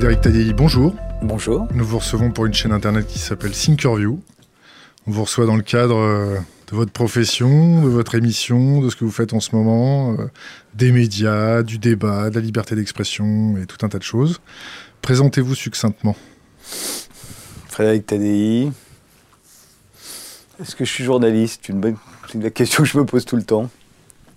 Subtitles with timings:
[0.00, 0.94] Frédéric Tadei, bonjour.
[1.20, 1.68] Bonjour.
[1.74, 4.18] Nous vous recevons pour une chaîne internet qui s'appelle Thinkerview.
[5.06, 6.38] On vous reçoit dans le cadre euh,
[6.70, 10.30] de votre profession, de votre émission, de ce que vous faites en ce moment, euh,
[10.72, 14.40] des médias, du débat, de la liberté d'expression et tout un tas de choses.
[15.02, 16.16] Présentez-vous succinctement.
[17.68, 18.70] Frédéric Tadei.
[20.62, 21.68] Est-ce que je suis journaliste?
[21.68, 21.96] Une bonne...
[22.26, 23.68] C'est une question que je me pose tout le temps.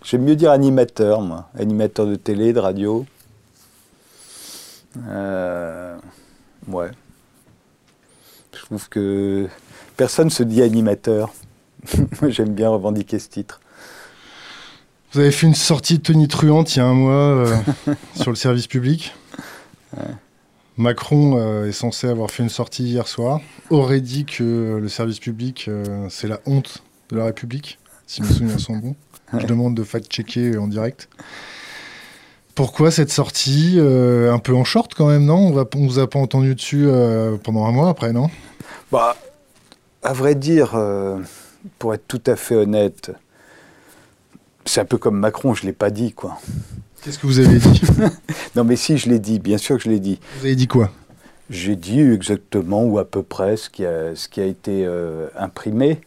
[0.03, 1.49] J'aime mieux dire animateur, moi.
[1.57, 3.05] Animateur de télé, de radio.
[5.07, 5.97] Euh,
[6.67, 6.91] ouais.
[8.53, 9.47] Je trouve que
[9.97, 11.33] personne se dit animateur.
[12.21, 13.59] Moi, j'aime bien revendiquer ce titre.
[15.11, 17.55] Vous avez fait une sortie de Tony Truante il y a un mois euh,
[18.15, 19.13] sur le service public.
[20.77, 23.39] Macron euh, est censé avoir fait une sortie hier soir.
[23.69, 28.27] Aurait dit que le service public, euh, c'est la honte de la République, si mes
[28.27, 28.95] souvenirs sont bons.
[29.37, 31.09] Je demande de fact-checker en direct.
[32.55, 35.53] Pourquoi cette sortie euh, Un peu en short quand même, non?
[35.55, 38.29] On ne vous a pas entendu dessus euh, pendant un mois après, non?
[38.91, 39.17] Bah,
[40.03, 41.19] à vrai dire, euh,
[41.79, 43.11] pour être tout à fait honnête,
[44.65, 46.37] c'est un peu comme Macron, je ne l'ai pas dit, quoi.
[47.03, 47.81] Qu'est-ce que vous avez dit?
[48.55, 50.19] Non, mais si, je l'ai dit, bien sûr que je l'ai dit.
[50.37, 50.91] Vous avez dit quoi?
[51.49, 54.87] J'ai dit exactement ou à peu près ce qui a, ce qui a été
[55.35, 56.01] imprimé,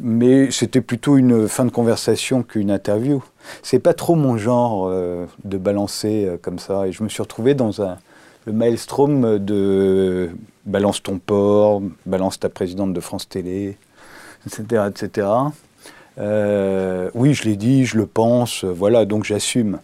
[0.00, 3.22] mais c'était plutôt une fin de conversation qu'une interview.
[3.62, 7.22] C'est pas trop mon genre euh, de balancer euh, comme ça, et je me suis
[7.22, 7.98] retrouvé dans un,
[8.46, 10.30] le maelstrom de
[10.66, 13.76] balance ton port, balance ta présidente de France Télé,
[14.46, 15.28] etc., etc.
[16.18, 19.78] Euh, oui, je l'ai dit, je le pense, voilà, donc j'assume.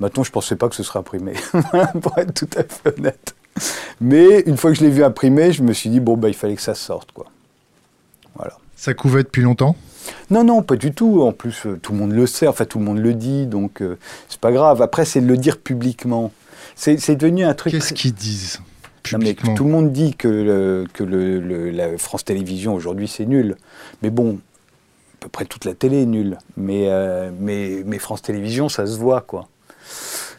[0.00, 1.34] Maintenant, je ne pensais pas que ce serait imprimé,
[2.02, 3.34] pour être tout à fait honnête.
[4.00, 6.34] Mais une fois que je l'ai vu imprimé, je me suis dit, bon, bah, il
[6.34, 7.26] fallait que ça sorte, quoi.
[8.76, 9.76] Ça couvait depuis longtemps?
[10.30, 11.22] Non, non, pas du tout.
[11.22, 13.80] En plus, euh, tout le monde le sait, enfin, tout le monde le dit, donc
[13.80, 13.96] euh,
[14.28, 14.82] c'est pas grave.
[14.82, 16.30] Après, c'est de le dire publiquement.
[16.76, 17.72] C'est devenu un truc.
[17.72, 18.60] Qu'est-ce qu'ils disent
[19.12, 23.06] Non, mais tout le monde dit que, le- que le- le- la France Télévisions aujourd'hui
[23.06, 23.56] c'est nul.
[24.02, 26.36] Mais bon, à peu près toute la télé est nulle.
[26.56, 29.48] Mais, euh, mais, mais France Télévisions, ça se voit, quoi.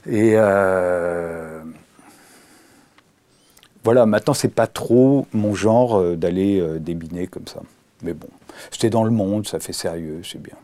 [0.08, 1.62] Et euh,
[3.84, 7.62] voilà, maintenant c'est pas trop mon genre d'aller débiner comme ça.
[8.02, 8.28] Mais bon,
[8.72, 10.56] c'était dans le monde, ça fait sérieux, c'est bien.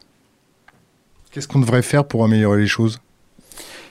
[1.31, 3.00] Qu'est-ce qu'on devrait faire pour améliorer les choses?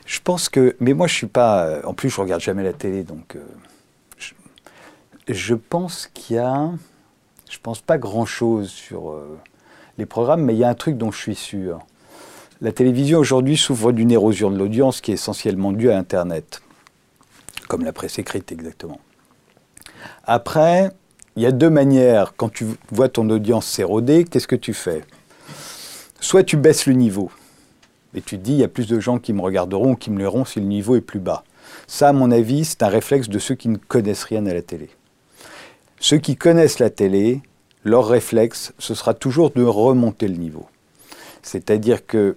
[0.07, 1.81] Je pense que, mais moi je suis pas.
[1.85, 3.41] En plus, je regarde jamais la télé, donc euh,
[4.19, 4.35] je,
[5.29, 6.71] je pense qu'il y a,
[7.49, 9.39] je pense pas grand chose sur euh,
[9.99, 11.79] les programmes, mais il y a un truc dont je suis sûr.
[12.61, 16.61] La télévision aujourd'hui souffre d'une érosion de l'audience qui est essentiellement due à Internet,
[17.69, 19.01] comme la presse écrite exactement.
[20.25, 20.91] Après,
[21.41, 22.35] il y a deux manières.
[22.37, 25.03] Quand tu vois ton audience s'éroder, qu'est-ce que tu fais?
[26.21, 27.31] Soit tu baisses le niveau,
[28.15, 30.11] et tu te dis, il y a plus de gens qui me regarderont ou qui
[30.11, 31.45] me liront si le niveau est plus bas.
[31.87, 34.61] Ça, à mon avis, c'est un réflexe de ceux qui ne connaissent rien à la
[34.61, 34.91] télé.
[35.99, 37.41] Ceux qui connaissent la télé,
[37.85, 40.67] leur réflexe, ce sera toujours de remonter le niveau.
[41.41, 42.37] C'est-à-dire que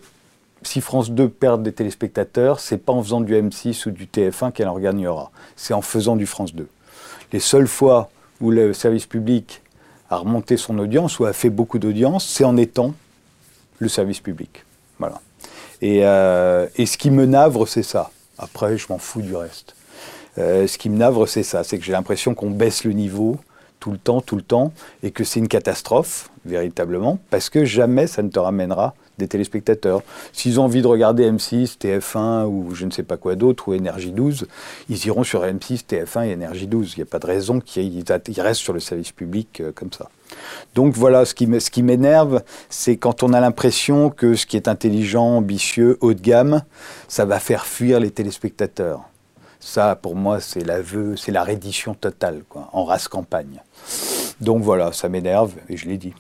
[0.62, 4.54] si France 2 perd des téléspectateurs, c'est pas en faisant du M6 ou du TF1
[4.54, 5.30] qu'elle en regagnera.
[5.58, 6.70] C'est en faisant du France 2.
[7.34, 8.10] Les seules fois
[8.44, 9.62] où le service public
[10.10, 12.94] a remonté son audience ou a fait beaucoup d'audience, c'est en étant
[13.80, 14.66] le service public.
[15.00, 15.22] Voilà.
[15.82, 18.12] Et, euh, ce qui me navre, c'est ça.
[18.38, 19.76] Après, je m'en fous du reste.
[20.38, 21.64] Euh, ce qui me navre, c'est ça.
[21.64, 23.38] C'est que j'ai l'impression qu'on baisse le niveau
[23.84, 24.72] tout le temps, tout le temps,
[25.04, 30.04] et que c'est une catastrophe, véritablement, parce que jamais ça ne te ramènera des téléspectateurs.
[30.32, 33.74] S'ils ont envie de regarder M6, TF1 ou je ne sais pas quoi d'autre, ou
[33.74, 34.48] Énergie 12,
[34.88, 36.94] ils iront sur M6, TF1 et Énergie 12.
[36.96, 39.92] Il n'y a pas de raison qu'ils ils restent sur le service public euh, comme
[39.92, 40.10] ça.
[40.74, 45.26] Donc voilà, ce qui m'énerve, c'est quand on a l'impression que ce qui est intelligent,
[45.26, 46.62] ambitieux, haut de gamme,
[47.10, 49.02] ça va faire fuir les téléspectateurs.
[49.66, 53.62] Ça, pour moi, c'est l'aveu, c'est la reddition totale, quoi, en race campagne.
[54.42, 56.14] Donc voilà, ça m'énerve, et je l'ai dit.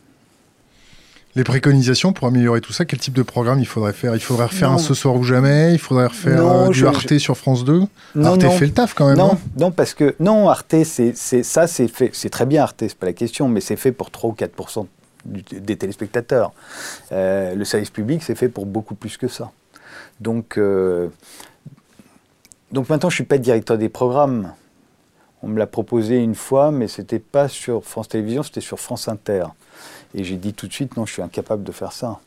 [1.35, 4.15] Les préconisations pour améliorer tout ça, quel type de programme il faudrait faire?
[4.15, 4.75] Il faudrait refaire Non.
[4.75, 5.73] un Ce soir ou jamais?
[5.73, 7.81] Il faudrait refaire Non, euh, du je- Arte sur France 2
[8.15, 8.51] Non, Arte non.
[8.51, 11.67] fait le taf quand même, non, Non, non, parce que non, Arte, c'est c'est- ça,
[11.67, 14.29] c'est fait, c'est très bien Arte, c'est pas la question, mais c'est fait pour 3
[14.29, 14.85] ou 4
[15.25, 16.53] du- des téléspectateurs.
[17.11, 19.51] Euh, le service public, c'est fait pour beaucoup plus que ça.
[20.21, 21.09] Donc, euh,
[22.73, 24.51] donc maintenant, je suis pas directeur des programmes.
[25.43, 29.07] On me l'a proposé une fois, mais c'était pas sur France Télévisions, c'était sur France
[29.07, 29.45] Inter.
[30.15, 32.19] Et j'ai dit tout de suite, non, je suis incapable de faire ça.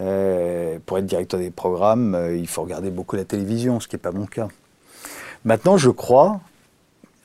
[0.00, 3.96] Euh, pour être directeur des programmes, euh, il faut regarder beaucoup la télévision, ce qui
[3.96, 4.48] n'est pas mon cas.
[5.44, 6.40] Maintenant, je crois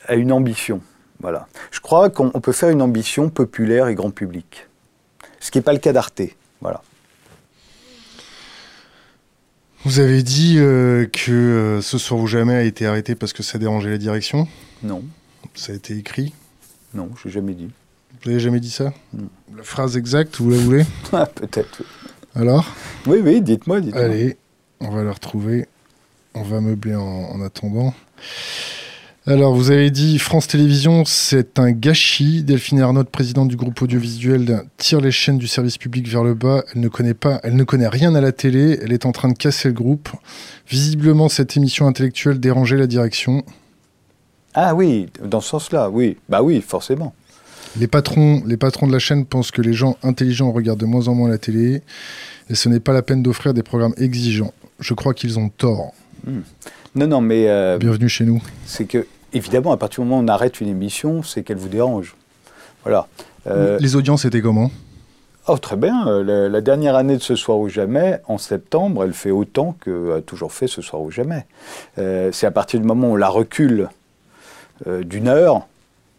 [0.08, 0.82] à une ambition.
[1.20, 1.48] Voilà.
[1.70, 4.68] Je crois qu'on on peut faire une ambition populaire et grand public.
[5.40, 6.24] Ce qui n'est pas le cas d'Arte.
[6.62, 6.82] Voilà.
[9.88, 13.42] Vous avez dit euh, que euh, Ce soir ou jamais a été arrêté parce que
[13.42, 14.46] ça dérangeait la direction.
[14.84, 15.02] Non,
[15.56, 16.34] Ça a été écrit.
[16.94, 17.70] non, je n'ai jamais dit.
[18.22, 19.30] Vous n'avez jamais dit ça Non.
[19.56, 21.84] La phrase exacte, vous la voulez Ah, Peut-être.
[22.36, 22.70] Alors
[23.06, 24.04] Oui, oui, dites-moi, dites-moi.
[24.04, 24.36] Allez,
[24.82, 25.68] on va la retrouver.
[26.34, 27.94] On va meubler en, en attendant.
[29.30, 32.44] Alors, vous avez dit France Télévisions, c'est un gâchis.
[32.44, 36.64] Delphine Ernotte, présidente du groupe audiovisuel, tire les chaînes du service public vers le bas.
[36.74, 38.80] Elle ne connaît pas, elle ne connaît rien à la télé.
[38.82, 40.08] Elle est en train de casser le groupe.
[40.70, 43.44] Visiblement, cette émission intellectuelle dérangeait la direction.
[44.54, 46.16] Ah oui, dans ce sens-là, oui.
[46.30, 47.14] Bah oui, forcément.
[47.78, 51.10] Les patrons, les patrons de la chaîne pensent que les gens intelligents regardent de moins
[51.10, 51.82] en moins la télé.
[52.50, 54.54] Et ce n'est pas la peine d'offrir des programmes exigeants.
[54.80, 55.92] Je crois qu'ils ont tort.
[56.96, 58.42] Non, non, mais euh, Bienvenue chez nous.
[58.66, 59.06] c'est que,
[59.38, 62.16] évidemment, à partir du moment où on arrête une émission, c'est qu'elle vous dérange.
[62.84, 63.08] Voilà.
[63.48, 64.70] Euh, Les audiences étaient comment?
[65.48, 66.08] Oh, très bien.
[66.08, 69.76] Euh, La, la dernière année de Ce Soir ou Jamais, en septembre, elle fait autant
[69.84, 71.46] qu'a toujours fait Ce Soir ou Jamais.
[71.98, 73.90] Euh, c'est à partir du moment où on la recule
[74.88, 75.66] euh, d'une heure,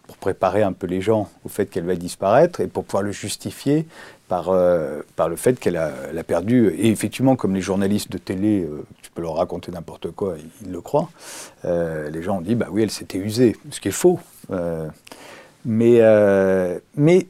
[0.07, 3.13] pour préparer un peu les gens au fait qu'elle va disparaître et pour pouvoir le
[3.13, 3.87] justifier
[4.29, 5.91] par, euh, par le fait qu'elle a,
[6.27, 6.69] perdu.
[6.79, 10.71] Et effectivement, comme les journalistes de télé, euh, tu peux leur raconter n'importe quoi, ils,
[10.71, 11.11] le croient,
[11.65, 14.21] euh, les gens ont dit, bah oui, elle s'était usée, ce qui est faux.
[15.65, 16.01] Mais,
[16.97, 17.27] mais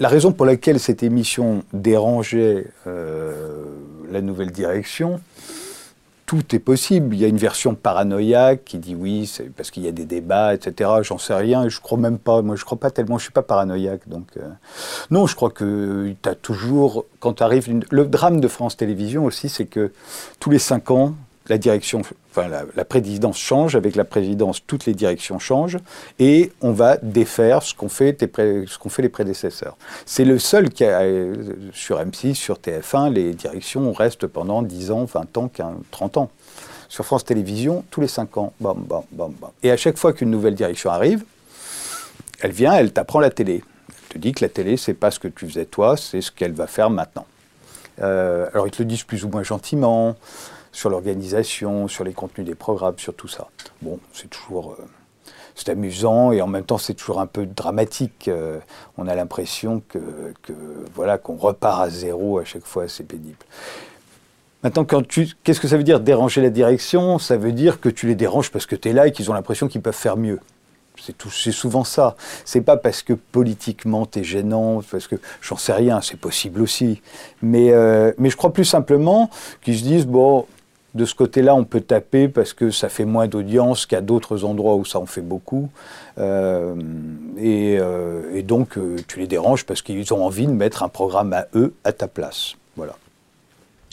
[0.00, 5.20] la raison pour laquelle cette émission dérangeait la nouvelle direction,
[6.30, 7.16] tout est possible.
[7.16, 10.04] Il y a une version paranoïaque qui dit oui, c'est parce qu'il y a des
[10.04, 10.88] débats, etc.
[11.02, 12.40] J'en sais rien et je crois même pas.
[12.40, 13.18] Moi, je crois pas tellement.
[13.18, 14.48] Je suis pas paranoïaque, donc euh,
[15.10, 15.26] non.
[15.26, 17.82] Je crois que tu as toujours, quand arrive une...
[17.90, 19.90] le drame de France Télévisions aussi, c'est que
[20.38, 21.16] tous les cinq ans,
[21.48, 23.76] la direction, enfin la, présidence change.
[23.76, 25.78] Avec la présidence, toutes les directions changent
[26.18, 29.76] et on va défaire ce qu'ont fait, fait les prédécesseurs.
[30.06, 31.02] C'est le seul qui a,
[31.72, 36.30] sur M6, sur TF1, les directions restent pendant 10 ans, 20 ans, 15, 30 ans.
[36.88, 39.50] Sur France Télévisions, tous les 5 ans, bam, bam, bam, bam.
[39.62, 41.24] Et à chaque fois qu'une nouvelle direction arrive,
[42.40, 43.62] elle vient, elle t'apprend la télé.
[43.88, 46.32] Elle te dit que la télé, c'est pas ce que tu faisais toi, c'est ce
[46.32, 47.26] qu'elle va faire maintenant.
[48.02, 50.16] Euh, alors ils te le disent plus ou moins gentiment,
[50.72, 53.48] sur l'organisation, sur les contenus des programmes, sur tout ça.
[53.82, 54.76] Bon, c'est toujours...
[54.78, 54.84] euh,
[55.56, 58.28] c'est amusant et en même temps c'est toujours un peu dramatique.
[58.28, 58.58] Euh,
[58.96, 59.98] on a l'impression que,
[60.94, 63.36] voilà qu'on repart à zéro à chaque fois, c'est pénible.
[64.62, 67.18] Maintenant, qu'est-ce que ça veut dire déranger la direction?
[67.18, 69.34] Ça veut dire que tu les déranges parce que tu es là et qu'ils ont
[69.34, 70.38] l'impression qu'ils peuvent faire mieux.
[70.96, 72.14] C'est souvent ça.
[72.44, 77.00] C'est pas parce que politiquement t'es gênant, parce que j'en sais rien, c'est possible aussi.
[77.40, 79.30] Mais, euh, mais je crois plus simplement
[79.62, 80.46] qu'ils se disent bon,
[80.94, 84.74] de ce côté-là, on peut taper parce que ça fait moins d'audience qu'à d'autres endroits
[84.76, 85.68] où ça en fait beaucoup.
[86.18, 86.74] Euh,
[87.38, 90.88] et, euh, et donc, euh, tu les déranges parce qu'ils ont envie de mettre un
[90.88, 92.54] programme à eux à ta place.
[92.76, 92.96] Voilà.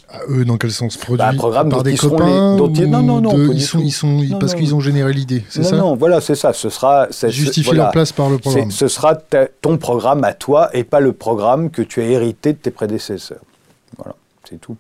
[0.10, 0.96] À eux, dans quel sens?
[0.96, 3.34] Produit Bah, un programme par dont des ils copains les- dont ils- non, non, non,
[3.34, 3.84] de- pas ils du sont, tout.
[3.84, 5.76] ils sont, Non, parce qu'ils ont généré l'idée, c'est ça?
[5.76, 6.54] non, voilà, c'est ça.
[6.54, 7.08] Ce sera.
[7.12, 7.84] c'est- Justifie voilà.
[7.84, 8.72] leur place par le programme.
[8.72, 12.54] Ce sera ta- ton programme à toi et pas le programme que tu as hérité
[12.54, 13.42] de tes prédécesseurs.
[13.98, 14.16] Voilà,
[14.50, 14.78] c'est tout.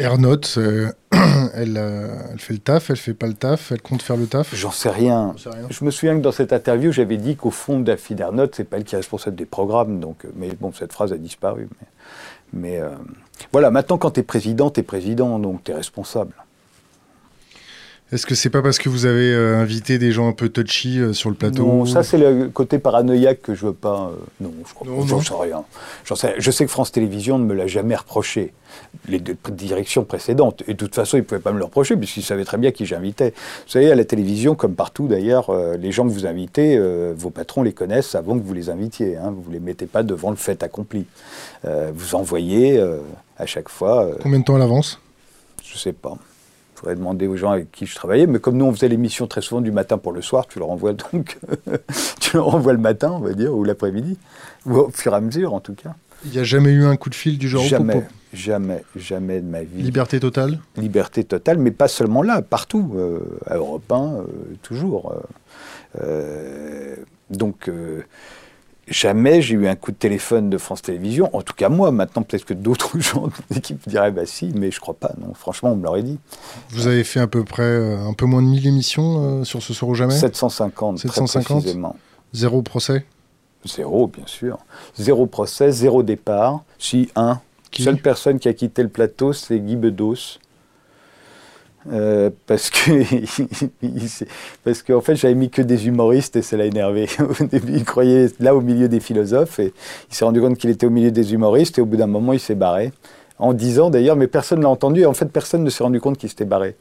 [0.00, 0.92] Ernotte, euh,
[1.54, 4.26] elle, euh, elle fait le taf, elle fait pas le taf, elle compte faire le
[4.26, 4.54] taf.
[4.54, 5.34] J'en sais rien.
[5.36, 5.66] J'en sais rien.
[5.70, 8.76] Je me souviens que dans cette interview, j'avais dit qu'au fond, Daphne Ernotte, c'est pas
[8.76, 9.98] elle qui est responsable des programmes.
[9.98, 11.68] Donc, euh, mais bon, cette phrase a disparu.
[11.80, 11.88] Mais,
[12.52, 12.90] mais, euh,
[13.50, 16.32] voilà, maintenant, quand tu es président, tu es président, donc tu es responsable.
[18.10, 20.98] Est-ce que c'est pas parce que vous avez euh, invité des gens un peu touchy
[20.98, 24.10] euh, sur le plateau Non, ça c'est le côté paranoïaque que je veux pas.
[24.12, 24.88] euh, non, je crois.
[25.06, 25.64] J'en sais rien.
[26.14, 28.54] Sais- je sais que France Télévisions ne me l'a jamais reproché.
[29.08, 30.62] Les deux directions précédentes.
[30.68, 32.70] Et de toute façon, ils ne pouvaient pas me le reprocher puisqu'ils savaient très bien
[32.70, 33.34] qui j'invitais.
[33.66, 36.80] Vous savez, à la télévision, comme partout d'ailleurs, les gens que vous invitez,
[37.14, 39.16] vos patrons les connaissent avant que vous les invitiez.
[39.18, 39.34] hein.
[39.36, 41.04] Vous ne les mettez pas devant le fait accompli.
[41.94, 42.82] Vous envoyez
[43.36, 44.08] à chaque fois.
[44.22, 44.98] Combien de temps à l'avance?
[45.62, 46.16] je sais pas.
[46.78, 48.28] Il faudrait demander aux gens avec qui je travaillais.
[48.28, 50.70] Mais comme nous, on faisait l'émission très souvent du matin pour le soir, tu leur
[50.70, 51.36] envoies donc.
[52.20, 54.16] tu leur envoies le matin, on va dire, ou l'après-midi.
[54.64, 55.96] Ou au fur et à mesure, en tout cas.
[56.24, 59.46] Il n'y a jamais eu un coup de fil du genre jamais, jamais, jamais de
[59.46, 59.82] ma vie.
[59.82, 62.92] liberté totale Liberté totale, mais pas seulement là, partout.
[62.96, 64.22] euh, à Europe 1, euh,
[64.62, 65.16] toujours.
[66.00, 66.94] euh,
[67.30, 67.68] donc.
[68.90, 71.34] Jamais j'ai eu un coup de téléphone de France Télévisions.
[71.36, 74.70] En tout cas, moi, maintenant, peut-être que d'autres gens de l'équipe diraient bah si, mais
[74.70, 75.12] je crois pas.
[75.20, 76.18] Non, franchement, on me l'aurait dit.
[76.70, 79.62] Vous avez fait à peu près euh, un peu moins de 1000 émissions euh, sur
[79.62, 81.60] ce soir ou jamais 750, très 750.
[81.60, 81.96] précisément.
[82.32, 83.04] Zéro procès?
[83.64, 84.58] Zéro, bien sûr.
[84.96, 86.62] Zéro procès, zéro départ.
[86.78, 87.40] Si, un.
[87.70, 87.82] Qui?
[87.82, 90.38] Seule personne qui a quitté le plateau, c'est Guy Bedos.
[91.92, 92.90] Euh, parce que
[94.64, 97.06] parce qu'en fait j'avais mis que des humoristes et ça l'a énervé.
[97.40, 99.72] Au début il croyait là au milieu des philosophes et
[100.10, 102.32] il s'est rendu compte qu'il était au milieu des humoristes et au bout d'un moment
[102.32, 102.92] il s'est barré
[103.38, 105.02] en disant d'ailleurs, mais personne ne l'a entendu.
[105.02, 106.76] Et en fait, personne ne s'est rendu compte qu'il s'était barré.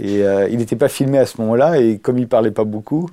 [0.00, 1.78] Et euh, il n'était pas filmé à ce moment-là.
[1.80, 3.08] Et comme il parlait pas beaucoup,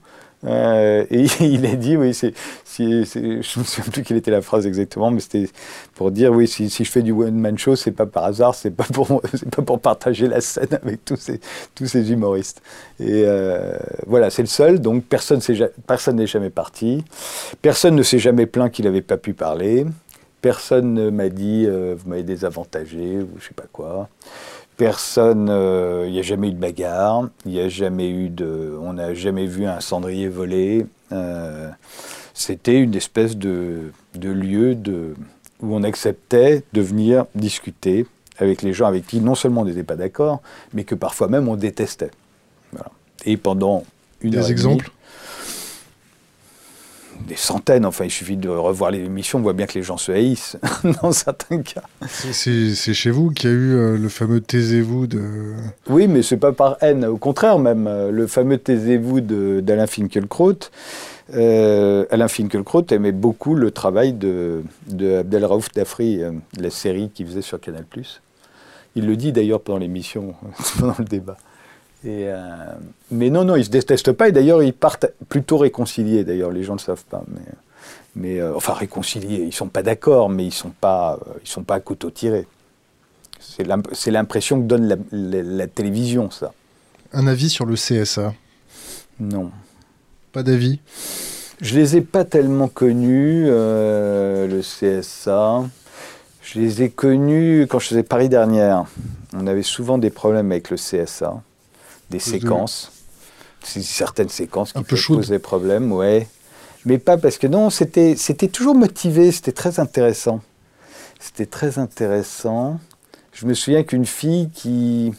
[0.46, 4.68] euh, et il a dit, oui, je ne me souviens plus quelle était la phrase
[4.68, 5.50] exactement, mais c'était
[5.96, 8.86] pour dire, oui, si, je fais du one-man show, c'est pas par hasard, c'est pas
[9.56, 12.62] pas pour partager la scène avec tous ces, humoristes.
[13.00, 15.42] Et euh, voilà, c'est le seul, donc personne
[16.14, 17.04] n'est jamais parti,
[17.62, 19.86] personne ne s'est jamais plaint qu'il n'avait pas pu parler,
[20.42, 24.08] personne ne m'a dit, euh, vous m'avez désavantagé, ou je sais pas quoi.
[24.78, 28.78] Personne, il euh, n'y a jamais eu de bagarre, il n'y a jamais eu de,
[28.80, 30.86] on n'a jamais vu un cendrier volé.
[31.12, 31.70] Euh,
[32.36, 35.16] c'était une espèce de, lieu de,
[35.62, 38.06] où on acceptait de venir discuter
[38.38, 40.42] avec les gens avec qui non seulement on n'était pas d'accord,
[40.74, 42.12] mais que parfois même on détestait.
[43.26, 43.84] Et pendant
[44.22, 44.92] une Des exemples
[47.26, 47.86] des centaines.
[47.86, 50.58] Enfin, il suffit de revoir les émissions, on voit bien que les gens se haïssent
[51.02, 51.84] dans certains cas.
[52.08, 55.22] C'est chez vous qu'il y a eu euh, le fameux taisez-vous de.
[55.90, 57.06] Oui, mais c'est pas par haine.
[57.06, 60.70] Au contraire, même euh, le fameux taisez-vous d'Alain Finkielkraut.
[61.34, 66.22] Euh, Alain Finkielkraut aimait beaucoup le travail de, de Abdelraouf Dafri,
[66.58, 67.86] la série qu'il faisait sur Canal+.
[68.96, 70.34] Il le dit d'ailleurs pendant l'émission,
[70.80, 71.38] pendant le débat.
[72.08, 72.74] Euh,
[73.12, 76.24] mais non, non, ils se détestent pas et d'ailleurs ils partent plutôt réconciliés.
[76.24, 77.42] D'ailleurs, les gens ne le savent pas, mais,
[78.16, 79.44] mais euh, enfin réconciliés.
[79.46, 82.48] Ils sont pas d'accord, mais ils sont pas, euh, ils sont pas à couteau tiré.
[83.40, 86.54] C'est l'impression que donne la, télévision, ça.
[87.14, 88.34] Un avis sur le CSA
[89.20, 89.52] Non.
[90.32, 90.80] Pas d'avis?
[91.62, 95.64] Je les ai pas tellement connus, le CSA.
[96.42, 98.86] Je les ai connus quand je faisais Paris dernière.
[99.34, 101.42] On avait souvent des problèmes avec le CSA
[102.10, 102.92] des séquences,
[103.64, 106.28] certaines séquences qui peuvent poser problème, ouais.
[106.86, 108.16] Mais pas parce que non, c'était
[108.52, 110.42] toujours motivé, c'était très intéressant.
[111.20, 112.80] C'était très intéressant.
[113.34, 115.14] Je me souviens qu'une fille qui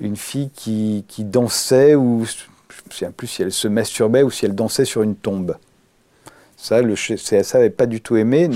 [0.00, 2.34] une fille qui, qui dansait ou je
[2.86, 5.56] me souviens plus si elle se masturbait ou si elle dansait sur une tombe.
[6.56, 8.50] Ça, le CSA n'avait pas du tout aimé,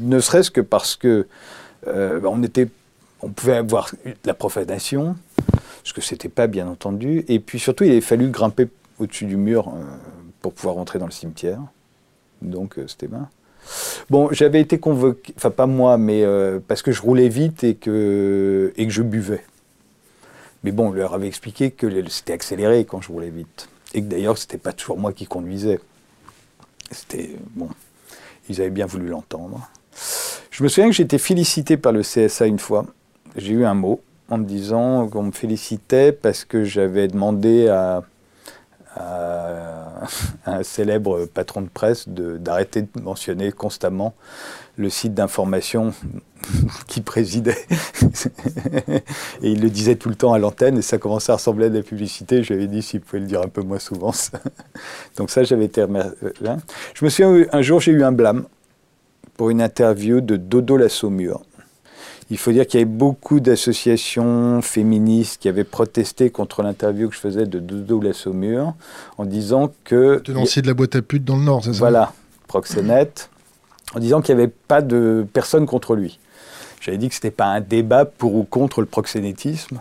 [0.00, 1.26] ne serait-ce que parce que
[1.86, 2.68] euh, on était,
[3.22, 3.92] on pouvait avoir
[4.24, 5.16] la profanation,
[5.88, 7.24] parce que c'était pas bien entendu.
[7.28, 8.68] Et puis surtout, il avait fallu grimper
[8.98, 9.82] au-dessus du mur euh,
[10.42, 11.60] pour pouvoir rentrer dans le cimetière.
[12.42, 13.30] Donc euh, c'était bien.
[14.10, 17.74] Bon, j'avais été convoqué, enfin pas moi, mais euh, parce que je roulais vite et
[17.74, 19.42] que, et que je buvais.
[20.62, 23.70] Mais bon, on leur avait expliqué que c'était accéléré quand je roulais vite.
[23.94, 25.80] Et que d'ailleurs, c'était pas toujours moi qui conduisais.
[26.90, 27.30] C'était.
[27.54, 27.70] Bon.
[28.50, 29.70] Ils avaient bien voulu l'entendre.
[30.50, 32.84] Je me souviens que j'ai été félicité par le CSA une fois.
[33.36, 38.02] J'ai eu un mot en me disant qu'on me félicitait parce que j'avais demandé à,
[40.46, 44.14] un célèbre patron de presse d'arrêter de, mentionner constamment
[44.76, 45.92] le site d'information
[46.88, 47.56] qui présidait.
[49.42, 51.68] et il le disait tout le temps à l'antenne et ça commençait à ressembler à
[51.70, 52.42] de la publicité.
[52.42, 54.12] J'avais dit s'il pouvait le dire un peu moins souvent.
[55.16, 55.84] Donc ça, j'avais été.
[56.94, 58.46] Je me souviens, un jour, j'ai eu un blâme
[59.36, 61.42] pour une interview de Dodo la Saumure
[62.30, 67.14] il faut dire qu'il y avait beaucoup d'associations féministes qui avaient protesté contre l'interview que
[67.14, 68.74] je faisais de Dodo la Saumure
[69.16, 70.18] en disant que.
[70.18, 72.12] Tenancier de la boîte à pute dans le Nord, c'est ça Voilà,
[72.46, 73.30] proxénète,
[73.94, 76.18] en disant qu'il n'y avait pas de personne contre lui.
[76.80, 79.80] J'avais dit que ce n'était pas un débat pour ou contre le proxénétisme,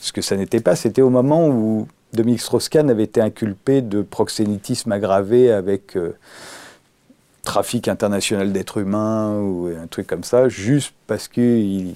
[0.00, 0.76] ce que ça n'était pas.
[0.76, 5.96] C'était au moment où Dominique Strauss-Kahn avait été inculpé de proxénétisme aggravé avec.
[5.96, 6.14] Euh,
[7.42, 11.94] trafic international d'êtres humains ou un truc comme ça, juste parce qu'il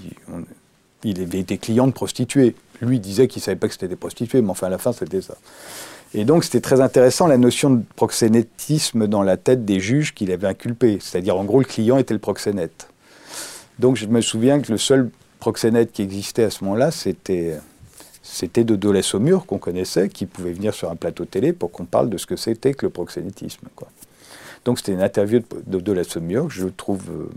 [1.05, 2.55] il avait été client de prostituées.
[2.81, 4.93] Lui disait qu'il ne savait pas que c'était des prostituées, mais enfin à la fin
[4.93, 5.37] c'était ça.
[6.15, 10.31] Et donc c'était très intéressant la notion de proxénétisme dans la tête des juges qu'il
[10.33, 10.99] avait inculpés.
[11.01, 12.89] C'est-à-dire en gros le client était le proxénète.
[13.79, 15.11] Donc je me souviens que le seul
[15.41, 17.59] proxénète qui existait à ce moment-là, c'était
[18.23, 21.85] c'était de Dolès Saumur qu'on connaissait, qui pouvait venir sur un plateau télé pour qu'on
[21.85, 23.67] parle de ce que c'était que le proxénétisme.
[23.77, 23.89] Quoi.
[24.65, 27.31] Donc c'était une interview de, de, la Saumur, je trouve euh,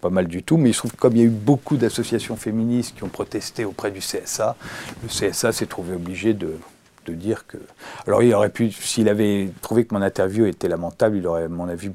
[0.00, 1.76] pas mal du tout, mais il se trouve que comme il y a eu beaucoup
[1.76, 4.56] d'associations féministes qui ont protesté auprès du CSA,
[5.02, 6.54] le CSA s'est trouvé obligé de,
[7.06, 7.58] de dire que.
[8.06, 11.48] Alors il aurait pu, s'il avait trouvé que mon interview était lamentable, il aurait, à
[11.48, 11.90] mon avis,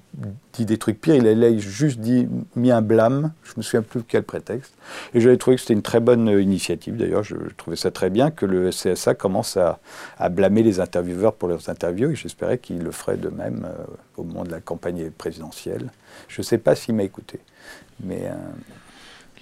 [0.53, 1.15] dit des trucs pires.
[1.15, 4.74] Il a juste dit, mis un blâme, je me souviens plus quel prétexte.
[5.13, 6.98] Et j'avais trouvé que c'était une très bonne initiative.
[6.98, 9.80] D'ailleurs, je, trouvais ça très bien que le CSA commence à,
[10.30, 12.12] blâmer les intervieweurs pour leurs interviews.
[12.12, 13.84] Et j'espérais qu'il le ferait de même euh,
[14.18, 15.91] au moment de la campagne présidentielle.
[16.27, 17.39] Je ne sais pas s'il m'a écouté,
[18.03, 18.24] mais.
[18.25, 18.36] Euh,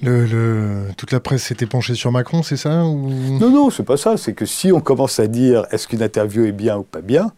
[0.02, 3.10] le, toute la presse s'était penchée sur Macron, c'est ça ou...
[3.40, 4.18] Non, non, c'est pas ça.
[4.18, 7.32] C'est que si on commence à dire est-ce qu'une interview est bien ou pas bien,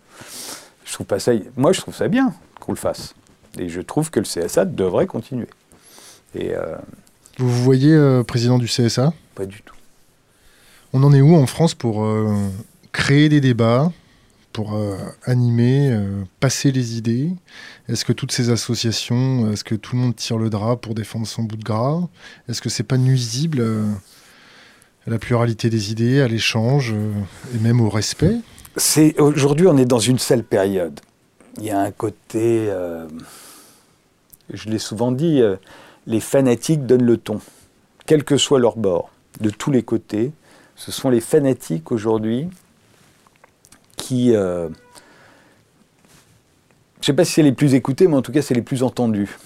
[0.86, 1.32] je trouve pas ça.
[1.56, 3.16] Moi, je trouve ça bien qu'on le fasse.
[3.58, 5.48] Et je trouve que le CSA devrait continuer.
[6.36, 6.76] Et, euh,
[7.38, 9.76] Vous vous voyez euh, président du CSA Pas du tout.
[10.94, 12.36] On en est où en France pour euh,
[12.92, 13.92] créer des débats,
[14.52, 15.98] pour euh, animer,
[16.40, 17.32] passer les idées
[17.88, 21.28] Est-ce que toutes ces associations, est-ce que tout le monde tire le drap pour défendre
[21.28, 22.08] son bout de gras?
[22.50, 23.62] Est-ce que c'est pas nuisible
[25.08, 26.94] à la pluralité des idées, à l'échange
[27.56, 28.36] et même au respect?
[28.78, 31.00] C'est aujourd'hui on est dans une seule période.
[31.58, 32.70] Il y a un côté,
[34.54, 35.42] je l'ai souvent dit
[36.08, 37.40] les fanatiques donnent le ton,
[38.06, 40.32] quel que soit leur bord, de tous les côtés.
[40.76, 42.50] Ce sont les fanatiques aujourd'hui
[44.12, 44.68] Euh,
[46.96, 48.62] je ne sais pas si c'est les plus écoutés, mais en tout cas c'est les
[48.62, 49.38] plus entendus.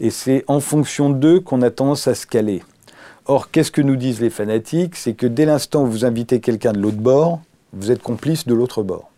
[0.00, 2.62] Et c'est en fonction d'eux qu'on a tendance à se caler.
[3.26, 4.96] Or, qu'est-ce que nous disent les fanatiques?
[4.96, 7.40] C'est que dès l'instant où vous invitez quelqu'un de l'autre bord,
[7.72, 9.12] vous êtes complice de l'autre bord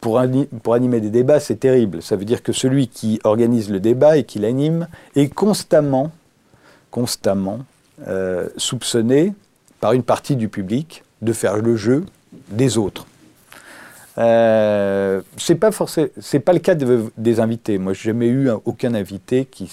[0.00, 2.02] pour, animer des débats, c'est terrible.
[2.02, 6.12] Ça veut dire que celui qui organise le débat et qui l'anime est constamment,
[6.90, 7.60] constamment
[8.06, 9.34] euh, soupçonné
[9.80, 12.04] par une partie du public de faire le jeu
[12.50, 13.06] des autres.
[14.18, 17.78] Euh, c'est pas forcément, c'est pas le cas des invités.
[17.78, 19.70] Moi, j'ai jamais eu aucun invité qui,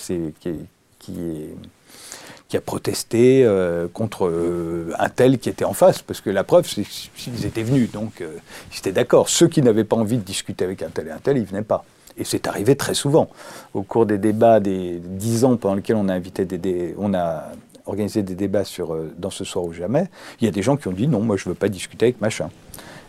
[2.54, 6.68] a protesté euh, contre euh, un tel qui était en face, parce que la preuve,
[6.70, 9.30] c'est qu'ils étaient venus, donc ils étaient d'accord.
[9.30, 11.48] Ceux qui n'avaient pas envie de discuter avec un tel et un tel, ils ne
[11.48, 11.84] venaient pas.
[12.18, 13.30] Et c'est arrivé très souvent.
[13.74, 17.44] Au cours des débats des dix ans pendant lesquels on a, invité des, on a
[17.86, 20.08] organisé des débats sur, dans Ce soir ou jamais,
[20.40, 22.06] il y a des gens qui ont dit non, moi je ne veux pas discuter
[22.06, 22.50] avec machin.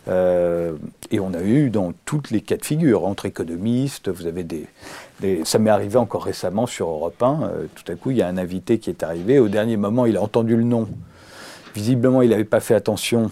[0.09, 4.67] Et on a eu dans toutes les cas de figure, entre économistes, vous avez des,
[5.45, 7.43] ça m'est arrivé encore récemment sur Europe 1.
[7.43, 9.39] Euh, tout à coup, il y a un invité qui est arrivé.
[9.39, 10.89] Au dernier moment, il a entendu le nom.
[11.75, 13.31] Visiblement, il n'avait pas fait attention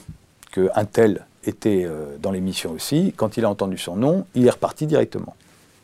[0.52, 3.12] qu'un tel était euh, dans l'émission aussi.
[3.16, 5.36] Quand il a entendu son nom, il est reparti directement.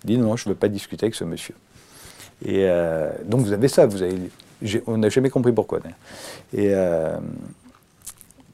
[0.04, 1.54] Il dit non, je ne veux pas discuter avec ce monsieur.
[2.44, 3.86] Et euh, donc vous avez ça.
[3.86, 4.16] Vous avez,
[4.86, 5.80] on n'a jamais compris pourquoi.
[6.54, 6.72] Et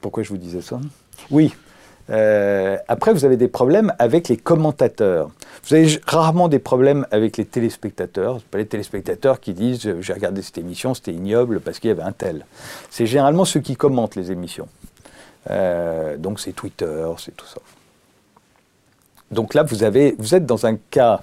[0.01, 0.79] pourquoi je vous disais ça?
[1.31, 1.53] Oui,
[2.09, 5.29] euh, après, vous avez des problèmes avec les commentateurs.
[5.63, 8.41] Vous avez rarement des problèmes avec les téléspectateurs.
[8.43, 12.03] pas les téléspectateurs qui disent j'ai regardé cette émission, c'était ignoble parce qu'il y avait
[12.03, 12.45] un tel.
[12.89, 14.69] C'est généralement ceux qui commentent les émissions.
[15.49, 17.59] Euh, donc c'est Twitter, c'est tout ça.
[19.31, 21.19] Donc là, vous êtes dans un cas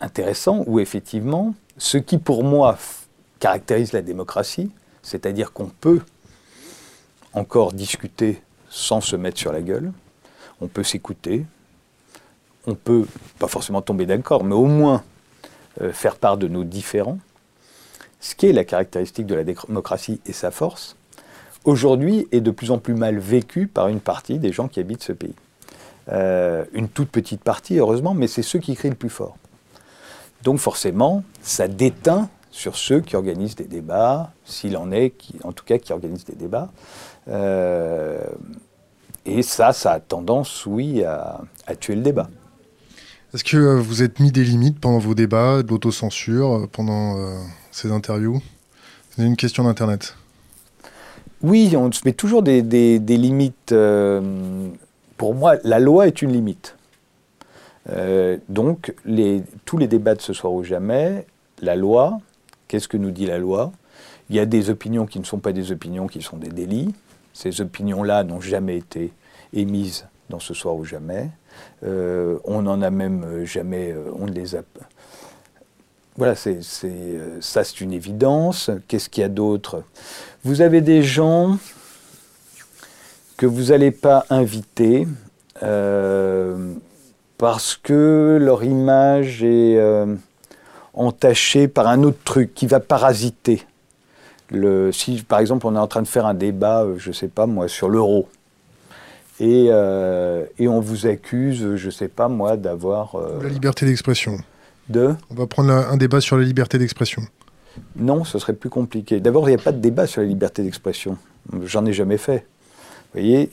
[0.00, 2.78] intéressant où effectivement, ce qui pour moi
[3.40, 4.70] caractérise la démocratie,
[5.02, 6.00] c'est-à-dire qu'on peut
[7.34, 9.92] encore discuter sans se mettre sur la gueule.
[10.60, 11.44] On peut s'écouter.
[12.66, 13.06] On peut,
[13.38, 15.02] pas forcément tomber d'accord, mais au moins
[15.80, 17.18] euh, faire part de nos différends.
[18.20, 20.96] Ce qui est la caractéristique de la démocratie et sa force,
[21.64, 25.04] aujourd'hui est de plus en plus mal vécu par une partie des gens qui habitent
[25.04, 25.34] ce pays.
[26.10, 29.36] Euh, une toute petite partie, heureusement, mais c'est ceux qui crient le plus fort.
[30.42, 35.12] Donc forcément, ça déteint sur ceux qui organisent des débats, s'il en est,
[35.44, 36.70] en tout cas qui organisent des débats.
[37.28, 38.18] Euh,
[39.26, 41.42] et ça, ça a tendance, oui, à,
[41.78, 42.28] tuer le débat.
[43.34, 47.16] Est-ce que euh, vous êtes mis des limites pendant vos débats, de l'autocensure, euh, pendant
[47.70, 48.40] ces interviews?
[49.10, 50.16] C'est une question d'Internet.
[51.42, 53.74] Oui, on se met toujours des, limites.
[55.16, 56.76] pour moi, la loi est une limite.
[58.48, 61.26] donc, les, tous les débats de ce soir ou jamais,
[61.60, 62.18] la loi,
[62.66, 63.72] qu'est-ce que nous dit la loi?
[64.30, 66.94] Il y a des opinions qui ne sont pas des opinions, qui sont des délits.
[67.38, 69.12] Ces opinions-là n'ont jamais été
[69.52, 71.30] émises dans ce soir ou jamais.
[71.84, 74.62] Euh, on n'en a même jamais, euh, on les a.
[76.16, 78.72] Voilà, euh, ça c'est une évidence.
[78.88, 79.84] Qu'est-ce qu'il y a d'autre?
[80.42, 81.58] Vous avez des gens
[83.36, 85.06] que vous n'allez pas inviter
[87.38, 89.80] parce que leur image est
[90.92, 93.64] entachée par un autre truc qui va parasiter
[94.92, 97.28] si par exemple on est en train de faire un débat, euh, je ne sais
[97.28, 98.28] pas moi, sur l'euro,
[99.40, 103.14] et, euh, et, on vous accuse, je ne sais pas moi, d'avoir...
[103.14, 104.38] Euh, la liberté d'expression.
[104.88, 105.14] De?
[105.30, 107.22] On va prendre un débat sur la liberté d'expression.
[107.94, 109.20] Non, ce serait plus compliqué.
[109.20, 111.18] D'abord, il n'y a pas de débat sur la liberté d'expression.
[111.64, 112.46] J'en ai jamais fait.
[113.14, 113.48] Vous voyez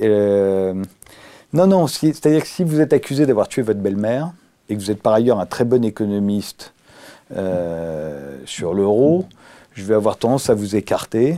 [1.53, 4.31] Non, non, c'est-à-dire que si vous êtes accusé d'avoir tué votre belle-mère,
[4.69, 6.73] et que vous êtes par ailleurs un très bon économiste
[8.45, 9.27] sur l'euro,
[9.75, 11.37] je vais avoir tendance à vous écarter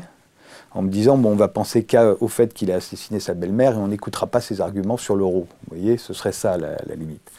[0.71, 3.77] en me disant bon, on va penser qu'au fait qu'il a assassiné sa belle-mère et
[3.77, 5.47] on n'écoutera pas ses arguments sur l'euro.
[5.67, 7.31] Vous voyez, ce serait ça la, limite.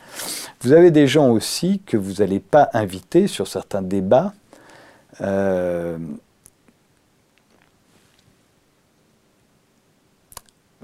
[0.61, 4.33] Vous avez des gens aussi que vous n'allez pas inviter sur certains débats.
[5.21, 5.99] Euh,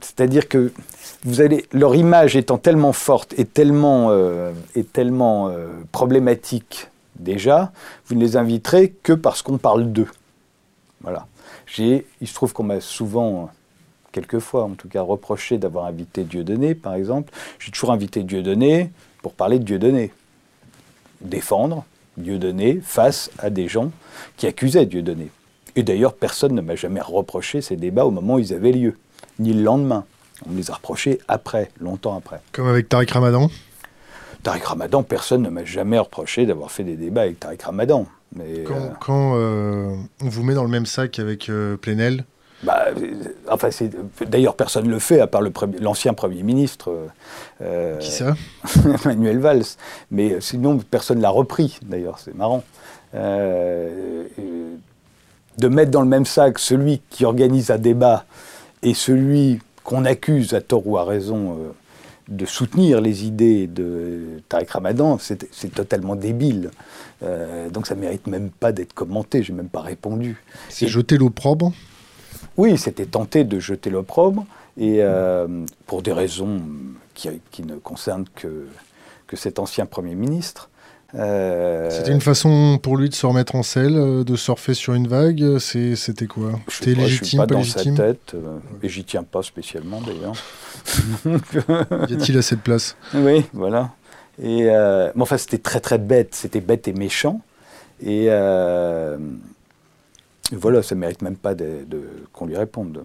[0.00, 0.72] c'est-à-dire que
[1.72, 7.72] leur image étant tellement forte et tellement, euh, euh, problématique déjà,
[8.06, 10.08] vous ne les inviterez que parce qu'on parle d'eux.
[11.00, 11.26] Voilà.
[11.78, 13.50] Il se trouve qu'on m'a souvent,
[14.12, 17.32] quelquefois en tout cas, reproché d'avoir invité Dieudonné, par exemple.
[17.58, 18.90] J'ai toujours invité Dieudonné
[19.22, 20.12] pour parler de Dieudonné.
[21.20, 21.84] Défendre
[22.16, 23.90] Dieudonné face à des gens
[24.36, 25.30] qui accusaient Dieudonné.
[25.76, 28.96] Et d'ailleurs, personne ne m'a jamais reproché ces débats au moment où ils avaient lieu,
[29.38, 30.04] ni le lendemain.
[30.46, 32.40] On me les a reprochés après, longtemps après.
[32.52, 33.50] Comme avec Tariq Ramadan?
[34.44, 38.06] Tariq Ramadan, personne ne m'a jamais reproché d'avoir fait des débats avec Tariq Ramadan.
[38.36, 42.24] Mais, Quand, euh, quand, euh, on vous met dans le même sac avec euh, Plenel,
[42.62, 42.86] bah,
[43.50, 43.68] enfin,
[44.26, 45.42] d'ailleurs, personne ne le fait, à part
[45.80, 46.94] l'ancien Premier ministre,
[48.00, 48.34] qui ça?
[49.04, 49.64] Manuel Valls.
[50.10, 52.64] Mais sinon, personne ne l'a repris, d'ailleurs, c'est marrant.
[53.12, 54.28] De
[55.68, 58.24] mettre dans le même sac celui qui organise un débat
[58.82, 61.58] et celui qu'on accuse, à tort ou à raison,
[62.28, 66.70] de soutenir les idées de Tariq Ramadan, c'est totalement débile.
[67.22, 70.42] Euh, donc ça mérite même pas d'être commenté, j'ai même pas répondu.
[70.68, 71.72] C'est Et- jeter l'opprobre?
[72.56, 74.46] Oui, c'était tenté de jeter l'opprobre,
[74.78, 76.60] et euh, pour des raisons
[77.14, 78.66] qui, qui ne concernent que,
[79.26, 80.70] que cet ancien Premier ministre.
[81.16, 84.94] Euh, C'était une façon pour lui de se remettre en selle, euh, de surfer sur
[84.94, 86.52] une vague C'était quoi?
[86.68, 87.96] C'était pas, je suis légitime, pas pas dans légitime?
[87.96, 90.34] sa tête, euh, et j'y tiens pas spécialement d'ailleurs.
[92.10, 92.96] Y a-t-il assez de place?
[93.14, 93.90] Oui, voilà.
[94.42, 97.40] Et, euh, mais enfin, c'était très très bête, c'était bête et méchant.
[98.04, 98.26] Et
[100.52, 103.04] voilà, ça mérite même pas de, de- qu'on lui réponde.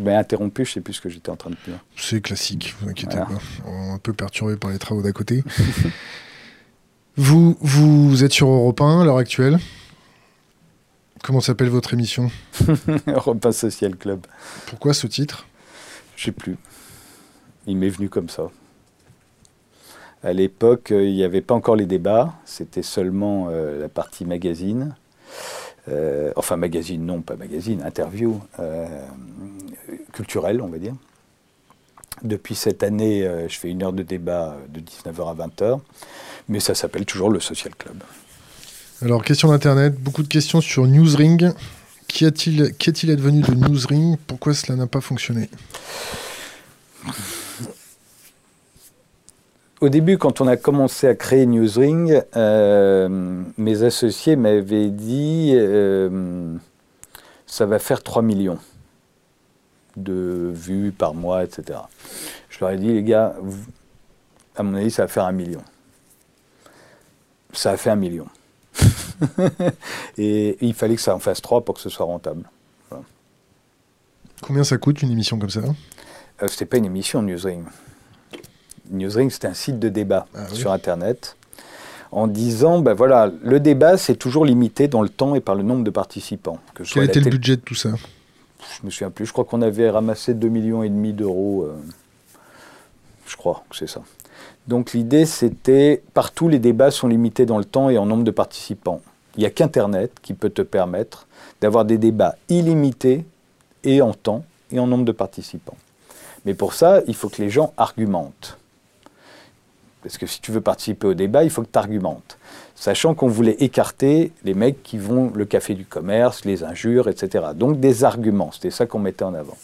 [0.00, 1.78] Mais interrompu, je sais plus ce que j'étais en train de dire.
[1.96, 3.26] C'est classique, vous inquiétez Voilà.
[3.64, 3.70] pas.
[3.70, 5.44] Un peu perturbé par les travaux d'à côté.
[7.16, 9.58] vous, vous êtes sur Europe 1 à l'heure actuelle?
[11.22, 12.30] Comment s'appelle votre émission?
[13.06, 14.26] Repas Social Club.
[14.66, 15.46] Pourquoi ce titre?
[16.16, 16.56] Je sais plus.
[17.66, 18.44] Il m'est venu comme ça.
[20.22, 24.24] À l'époque, euh, il n'y avait pas encore les débats, c'était seulement euh, la partie
[24.24, 24.94] magazine.
[25.88, 28.38] Euh, enfin, magazine, non, pas magazine, interview,
[30.12, 30.94] culturelle, on va dire.
[32.22, 35.80] Depuis cette année, euh, je fais une heure de débat euh, de 19h à 20h,
[36.48, 38.02] mais ça s'appelle toujours le Social Club.
[39.02, 41.52] Alors, question d'internet, beaucoup de questions sur Newsring.
[42.08, 44.16] Qu'y a-t-il- Qu'est-il advenu de Newsring?
[44.26, 45.48] Pourquoi cela n'a pas fonctionné?
[49.80, 56.54] Au début, quand on a commencé à créer Newsring, euh, mes associés m'avaient dit euh,
[57.46, 58.58] ça va faire 3 millions
[59.96, 61.78] de vues par mois, etc.
[62.48, 63.66] Je leur ai dit, les gars, vous-
[64.56, 65.62] à mon avis, ça va faire un million.
[67.52, 68.26] Ça a fait un million.
[70.18, 72.44] Et il fallait que ça en fasse 3 pour que ce soit rentable.
[74.42, 75.60] Combien ça coûte une émission comme ça?
[76.42, 77.64] Euh, c'était pas une émission Newsring.
[78.90, 80.56] Newsring, c'était un site de débat Ah oui.
[80.56, 81.36] sur Internet,
[82.10, 85.62] en disant, ben voilà, le débat, c'est toujours limité dans le temps et par le
[85.62, 86.58] nombre de participants.
[86.74, 87.90] Que Quel était le budget de tout ça?
[88.78, 89.26] Je me souviens plus.
[89.26, 91.64] Je crois qu'on avait ramassé 2,5 millions et demi d'euros.
[91.64, 91.74] euh,
[93.26, 94.02] je crois que c'est ça.
[94.66, 98.30] Donc l'idée, c'était, partout, les débats sont limités dans le temps et en nombre de
[98.30, 99.00] participants.
[99.36, 101.26] Il n'y a qu'Internet qui peut te permettre
[101.60, 103.24] d'avoir des débats illimités
[103.84, 105.76] et en temps et en nombre de participants.
[106.44, 108.58] Mais pour ça, il faut que les gens argumentent.
[110.02, 112.38] Parce que si tu veux participer au débat, il faut que tu argumentes.
[112.74, 117.48] Sachant qu'on voulait écarter les mecs qui vont le café du commerce, les injures, etc.
[117.54, 119.56] Donc des arguments, c'était ça qu'on mettait en avant.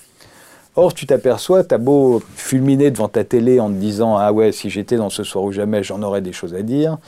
[0.78, 4.68] Or, tu t'aperçois, t'as beau fulminer devant ta télé en te disant Ah ouais, si
[4.68, 6.98] j'étais dans ce soir ou jamais, j'en aurais des choses à dire.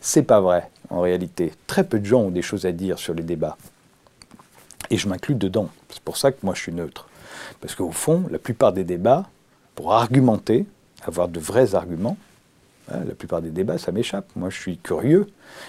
[0.00, 1.52] C'est pas vrai, en réalité.
[1.66, 3.58] Très peu de gens ont des choses à dire sur les débats.
[4.88, 5.68] Et je m'inclus dedans.
[5.90, 7.06] C'est pour ça que moi je suis neutre.
[7.60, 9.24] Parce qu'au fond, la plupart des débats,
[9.74, 10.64] pour argumenter,
[11.04, 12.16] avoir de vrais arguments,
[12.90, 14.26] la plupart des débats, ça m'échappe.
[14.36, 15.26] Moi, je suis curieux,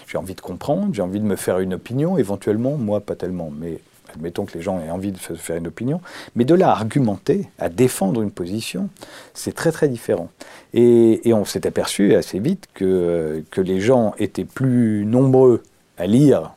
[0.08, 3.52] j'ai envie de comprendre, j'ai envie de me faire une opinion, éventuellement, moi, pas tellement,
[3.52, 3.80] mais
[4.14, 6.02] admettons que les gens aient envie de se faire une opinion.
[6.36, 8.90] Mais de là à argumenter, à défendre une position,
[9.34, 10.30] c'est très, très différent.
[10.74, 15.64] Et, on s'est aperçu assez vite que, que les gens étaient plus nombreux
[15.98, 16.52] à lire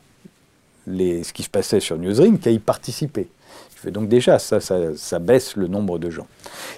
[0.87, 3.27] ce qui se passait sur Newsring qu'à y participer.
[3.85, 6.27] Donc déjà, ça, ça, ça, baisse le nombre de gens.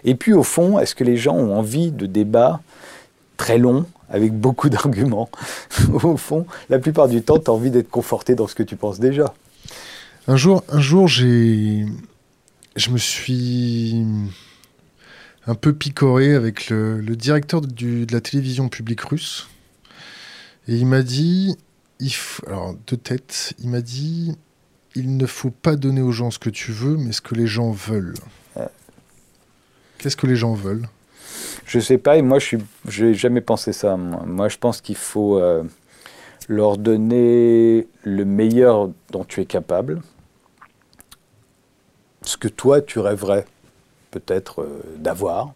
[0.04, 2.62] Et puis au fond, est-ce que les gens ont envie de débats
[3.38, 5.30] très longs, avec beaucoup d'arguments
[5.92, 8.76] Au fond, la plupart du temps, tu as envie d'être conforté dans ce que tu
[8.76, 9.34] penses déjà.
[10.28, 11.86] Un jour, un jour j'ai...
[12.76, 14.06] Je me suis
[15.48, 19.48] un peu picoré avec le, le directeur du, de la télévision publique russe.
[20.68, 21.58] Et il m'a dit...
[22.00, 22.42] Il f...
[22.48, 24.36] Alors, de tête, il m'a dit
[24.96, 27.48] il ne faut pas donner aux gens ce que tu veux, mais ce que les
[27.48, 28.16] gens veulent.
[28.56, 28.68] Ouais.
[29.98, 30.88] Qu'est-ce que les gens veulent?
[31.66, 33.98] Je sais pas, et moi, je n'ai jamais pensé ça.
[33.98, 35.64] Moi, je pense qu'il faut, euh,
[36.48, 40.02] leur donner le meilleur dont tu es capable,
[42.22, 43.46] ce que toi tu rêverais
[44.12, 45.54] peut-être euh, d'avoir.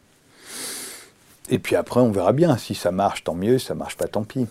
[1.51, 2.57] Et puis après, on verra bien.
[2.57, 3.57] Si ça marche, tant mieux.
[3.57, 4.47] Si ça marche pas, tant pis.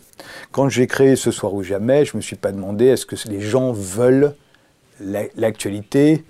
[0.50, 3.40] Quand j'ai créé Ce soir ou jamais, je me suis pas demandé est-ce que les
[3.40, 4.34] gens veulent
[5.00, 6.24] l'actualité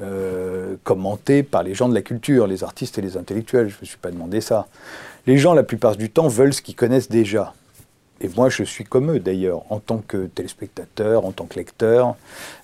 [0.00, 3.68] euh, commentée par les gens de la culture, les artistes et les intellectuels.
[3.68, 4.66] Je me suis pas demandé ça.
[5.26, 7.54] Les gens, la plupart du temps, veulent ce qu'ils connaissent déjà.
[8.20, 12.14] Et moi, je suis comme eux d'ailleurs, en tant que téléspectateur, en tant que lecteur,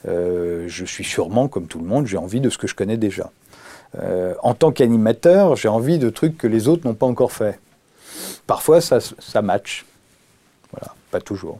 [0.07, 2.97] euh, je suis sûrement, comme tout le monde, j'ai envie de ce que je connais
[2.97, 3.31] déjà.
[3.99, 7.59] Euh, en tant qu'animateur, j'ai envie de trucs que les autres n'ont pas encore fait.
[8.47, 9.85] Parfois, ça, ça match.
[10.73, 11.59] Voilà, pas toujours.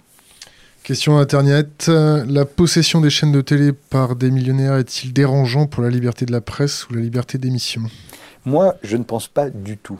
[0.89, 1.89] Question Internet.
[1.89, 6.33] La possession des chaînes de télé par des millionnaires est-il dérangeant pour la liberté de
[6.33, 7.83] la presse ou la liberté d'émission?
[8.47, 9.99] Moi, je ne pense pas du tout.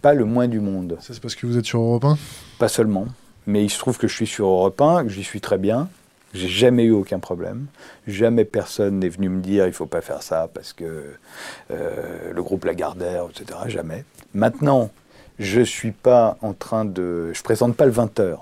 [0.00, 0.96] Pas le moins du monde.
[1.02, 2.16] Ça, c'est parce que vous êtes sur Europe 1
[2.58, 3.08] Pas seulement.
[3.46, 5.90] Mais il se trouve que je suis sur Europe 1, que j'y suis très bien.
[6.32, 7.66] J'ai jamais eu aucun problème.
[8.06, 11.12] Jamais personne n'est venu me dire il faut pas faire ça parce que
[11.70, 13.58] euh, le groupe Lagardère, etc.
[13.66, 14.06] Jamais.
[14.32, 14.90] Maintenant,
[15.38, 18.38] je suis pas en train de, je présente pas le 20 h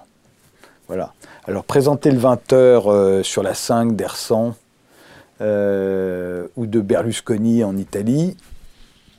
[0.92, 1.14] Voilà.
[1.44, 4.54] Alors présenter le 20 h euh, sur la 5 d'Ersan
[5.40, 8.36] euh, ou de Berlusconi en Italie,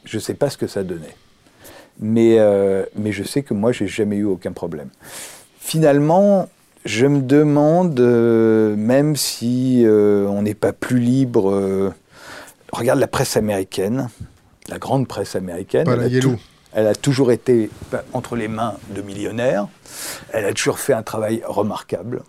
[0.05, 1.15] je sais pas ce que ça donnait.
[1.99, 2.39] Mais,
[2.95, 4.89] mais je sais que moi, j'ai jamais eu aucun problème.
[5.59, 6.49] Finalement,
[6.85, 11.93] je me demande, euh, même si euh, on n'est pas plus libre, euh,
[12.71, 14.09] regarde la presse américaine,
[14.67, 15.87] la grande presse américaine.
[16.73, 17.69] elle, a toujours été
[18.11, 19.67] entre les mains de millionnaires.
[20.33, 22.23] Elle a toujours fait un travail remarquable,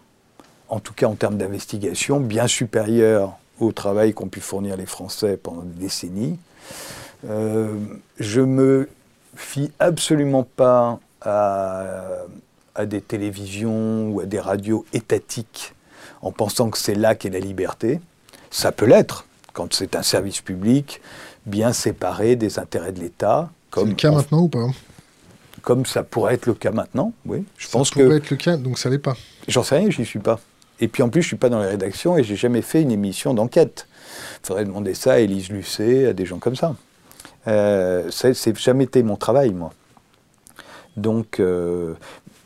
[0.68, 5.36] en tout cas en termes d'investigation, bien supérieur au travail qu'ont pu fournir les Français
[5.36, 6.38] pendant des décennies.
[7.24, 8.88] je me
[9.34, 12.26] fie absolument pas à
[12.74, 15.74] à des télévisions ou à des radios étatiques
[16.22, 18.00] en pensant que c'est là qu'est la liberté.
[18.50, 21.00] Ça peut l'être quand c'est un service public
[21.46, 23.50] bien séparé des intérêts de l'État.
[23.74, 24.66] C'est le cas maintenant ou pas?
[25.64, 27.44] Comme ça pourrait être le cas maintenant, oui.
[27.56, 29.16] Je ça pense pourrait être le cas, donc ça l'est pas.
[29.48, 30.38] J'en sais rien, j'y suis pas.
[30.80, 32.90] Et puis en plus, je suis pas dans les rédactions et j'ai jamais fait une
[32.90, 33.86] émission d'enquête.
[34.42, 36.74] Il faudrait demander ça à Élise Lucet, à des gens comme ça.
[37.46, 39.72] Euh, c'est jamais été mon travail, moi.
[40.96, 41.94] Donc, euh,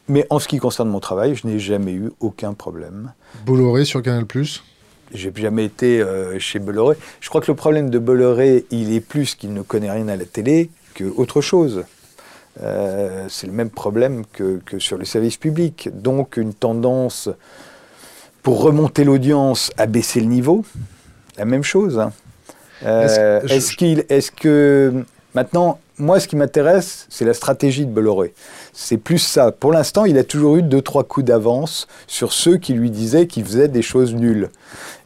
[0.09, 3.13] mais en ce qui concerne mon travail, je n'ai jamais eu aucun problème.
[3.45, 4.27] Bolloré sur Canal
[5.15, 6.97] j'ai jamais été euh, chez Bolloré.
[7.21, 10.17] Je crois que le problème de Bolloré, il est plus qu'il ne connaît rien à
[10.17, 11.85] la télé qu'autre chose.
[12.63, 15.91] Euh, c'est le même problème que, que, sur le service public.
[15.93, 17.29] Donc une tendance
[18.43, 20.65] pour remonter l'audience à baisser le niveau,
[21.37, 21.99] la même chose.
[21.99, 22.13] Hein.
[22.85, 28.33] Euh, est-ce qu'il, est-ce que maintenant, moi, ce qui m'intéresse, c'est la stratégie de Bolloré.
[28.81, 29.51] C'est plus ça.
[29.51, 33.27] Pour l'instant, il a toujours eu deux, trois coups d'avance sur ceux qui lui disaient
[33.27, 34.51] qu'il faisait des choses nulles.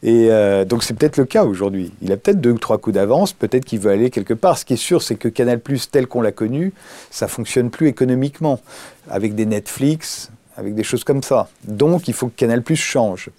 [0.03, 1.91] Et euh, donc, c'est peut-être le cas aujourd'hui.
[2.03, 4.59] Il a peut-être deux ou trois coups d'avance, peut-être qu'il veut aller quelque part.
[4.59, 5.59] Ce qui est sûr, c'est que Canal,
[5.91, 6.71] tel qu'on l'a connu,
[7.09, 8.61] ça fonctionne plus économiquement.
[9.09, 11.49] Avec des Netflix, avec des choses comme ça.
[11.63, 13.31] Donc, il faut que Canal change.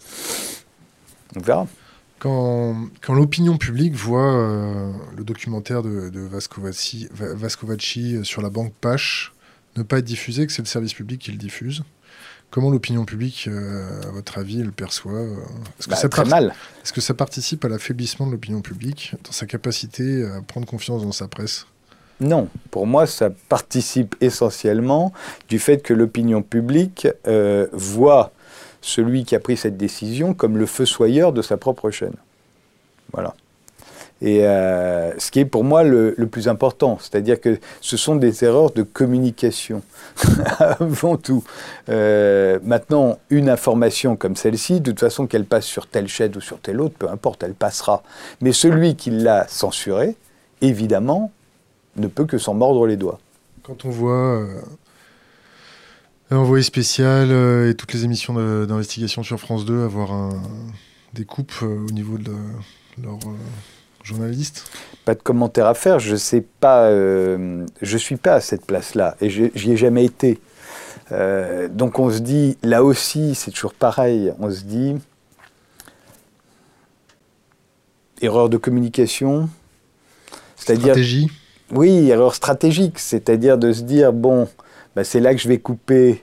[1.36, 1.68] On verra.
[2.18, 2.74] Quand,
[3.08, 9.33] l'opinion publique voit euh, le documentaire de, Vascovaci, euh, sur la banque Pache
[9.76, 11.82] ne pas être diffusé, que c'est le service public qui le diffuse,
[12.50, 15.22] comment l'opinion publique, euh, à votre avis, le perçoit
[15.80, 16.40] Est-ce que, bah, ça.
[16.82, 21.02] Est-ce que ça participe à l'affaiblissement de l'opinion publique dans sa capacité à prendre confiance
[21.02, 21.66] dans sa presse?
[22.20, 25.12] Non, pour moi, ça participe essentiellement
[25.48, 27.08] du fait que l'opinion publique
[27.72, 28.32] voit
[28.80, 32.14] celui qui a pris cette décision comme le feu-soyeur de sa propre chaîne.
[33.12, 33.34] Voilà.
[34.24, 38.42] Et euh, ce qui est pour moi le, plus important, c'est-à-dire que ce sont des
[38.42, 39.82] erreurs de communication,
[40.58, 41.44] avant tout.
[41.90, 46.40] Euh, maintenant, une information comme celle-ci, de toute façon qu'elle passe sur telle chaîne ou
[46.40, 48.02] sur telle autre, peu importe, elle passera.
[48.40, 50.16] Mais celui qui l'a censurée,
[50.62, 51.30] évidemment,
[51.96, 53.20] ne peut que s'en mordre les doigts.
[53.62, 54.60] Quand on voit euh,
[56.30, 58.32] Envoyé spécial euh, et toutes les émissions
[58.64, 60.32] d'investigation sur France 2 avoir
[61.12, 62.32] des coupes au niveau de,
[63.02, 63.36] leurs euh,
[64.04, 64.64] journalistes
[65.04, 65.98] Pas de commentaire à faire.
[65.98, 66.90] Je sais pas.
[66.90, 70.38] je suis pas à cette place-là et j'y ai jamais été.
[71.70, 74.32] donc on se dit, là aussi, c'est toujours pareil.
[74.38, 74.96] On se dit,
[78.20, 79.48] erreur de communication.
[80.56, 80.94] C'est-à-dire.
[80.94, 81.30] Stratégie.
[81.72, 82.98] Oui, erreur stratégique.
[82.98, 84.48] C'est-à-dire de se dire, bon
[84.94, 86.20] bah, c'est là que je vais couper.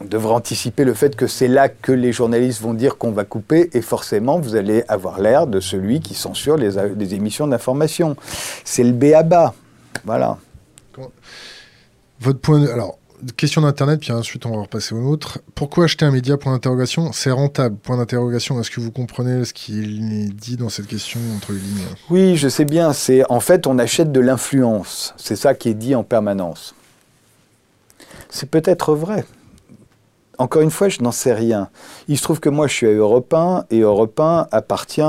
[0.00, 3.24] On devrait anticiper le fait que c'est là que les journalistes vont dire qu'on va
[3.24, 8.16] couper, et forcément, vous allez avoir l'air de celui qui censure les, émissions d'information.
[8.64, 9.54] C'est le B à bas.
[10.04, 10.38] Voilà.
[12.20, 12.68] Votre point de...
[12.68, 12.98] Alors,
[13.36, 15.38] question d'internet, puis ensuite on va repasser au nôtre.
[15.54, 16.36] Pourquoi acheter un média?
[16.36, 17.12] Point d'interrogation.
[17.12, 17.76] C'est rentable?
[17.76, 18.60] Point d'interrogation.
[18.60, 22.36] Est-ce que vous comprenez ce qu'il est dit dans cette question entre les lignes Oui,
[22.36, 22.92] je sais bien.
[22.92, 25.14] C'est en fait on achète de l'influence.
[25.16, 26.74] C'est ça qui est dit en permanence.
[28.28, 29.24] C'est peut-être vrai.
[30.38, 31.68] Encore une fois, je n'en sais rien.
[32.08, 35.02] Il se trouve que moi, je suis à Europe 1 et Europe 1 appartient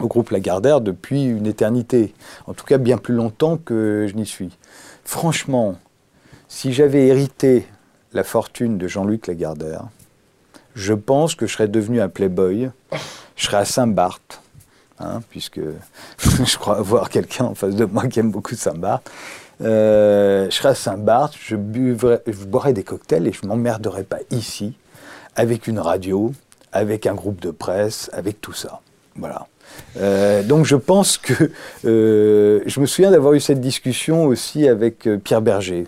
[0.00, 2.14] au groupe Lagardère depuis une éternité.
[2.46, 4.56] En tout cas, bien plus longtemps que je n'y suis.
[5.04, 5.76] Franchement,
[6.48, 7.66] si j'avais hérité
[8.12, 9.84] la fortune de Jean-Luc Lagardère,
[10.74, 12.70] je pense que je serais devenu un playboy.
[13.36, 14.42] Je serais à Saint-Barth,
[14.98, 15.60] hein, puisque
[16.18, 19.10] je crois avoir quelqu'un en face de moi qui aime beaucoup Saint-Barth.
[19.60, 24.74] Euh, je serais à Saint-Barth, je, boirais des cocktails et je m'emmerderais pas ici
[25.36, 26.32] avec une radio,
[26.72, 28.80] avec un groupe de presse, avec tout ça.
[29.16, 29.46] Voilà.
[29.96, 31.50] Euh, donc je pense que
[31.84, 35.86] euh, je me souviens d'avoir eu cette discussion aussi avec Pierre Berger.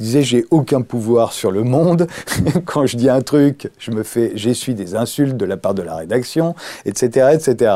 [0.00, 2.06] Il disait j'ai aucun pouvoir sur le monde.
[2.64, 5.82] Quand je dis un truc, je me fais, j'essuie des insultes de la part de
[5.82, 7.74] la rédaction, etc., etc.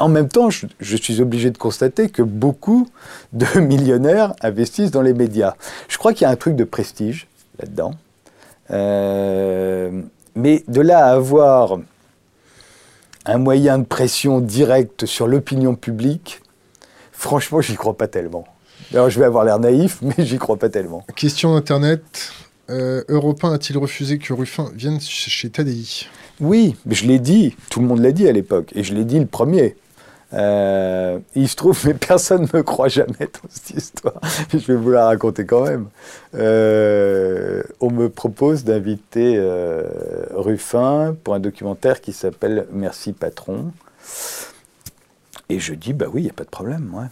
[0.00, 2.88] En même temps, je, suis obligé de constater que beaucoup
[3.34, 5.54] de millionnaires investissent dans les médias.
[5.88, 7.92] Je crois qu'il y a un truc de prestige là-dedans.
[8.70, 10.02] Euh,
[10.34, 11.78] mais de là à avoir
[13.26, 16.40] un moyen de pression directe sur l'opinion publique,
[17.12, 18.46] franchement, j'y crois pas tellement.
[18.92, 21.04] Alors, je vais avoir l'air naïf, mais j'y crois pas tellement.
[21.14, 22.32] Question Internet.
[22.70, 23.02] Euh,
[23.42, 26.08] a-t-il refusé que Ruffin vienne chez Tadi?
[26.40, 27.54] Oui, mais je l'ai dit.
[27.68, 28.70] Tout le monde l'a dit à l'époque.
[28.74, 29.76] Et je l'ai dit le premier.
[30.32, 34.20] Euh, il se trouve, mais personne ne me croit jamais dans cette histoire.
[34.52, 35.88] Je vais vous la raconter quand même.
[36.34, 39.88] Euh, on me propose d'inviter euh,
[40.32, 43.72] Ruffin pour un documentaire qui s'appelle Merci Patron.
[45.48, 47.10] Et je dis, bah oui, il n'y a pas de problème.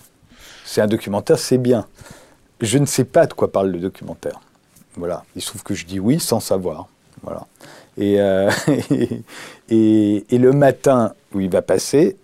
[0.64, 1.87] C'est un documentaire, c'est bien.
[2.61, 4.40] Je ne sais pas de quoi parle le documentaire.
[4.94, 5.24] Voilà.
[5.35, 6.87] Il se trouve que je dis oui sans savoir.
[7.22, 7.46] Voilà.
[7.96, 8.18] Et
[9.70, 12.16] le matin où il va passer,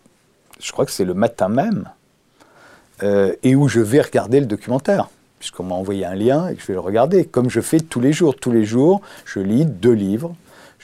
[0.64, 1.90] je crois que c'est le matin même,
[3.02, 6.62] euh, et où je vais regarder le documentaire, puisqu'on m'a envoyé un lien et que
[6.62, 8.34] je vais le regarder, comme je fais tous les jours.
[8.34, 10.34] Tous les jours, je lis deux livres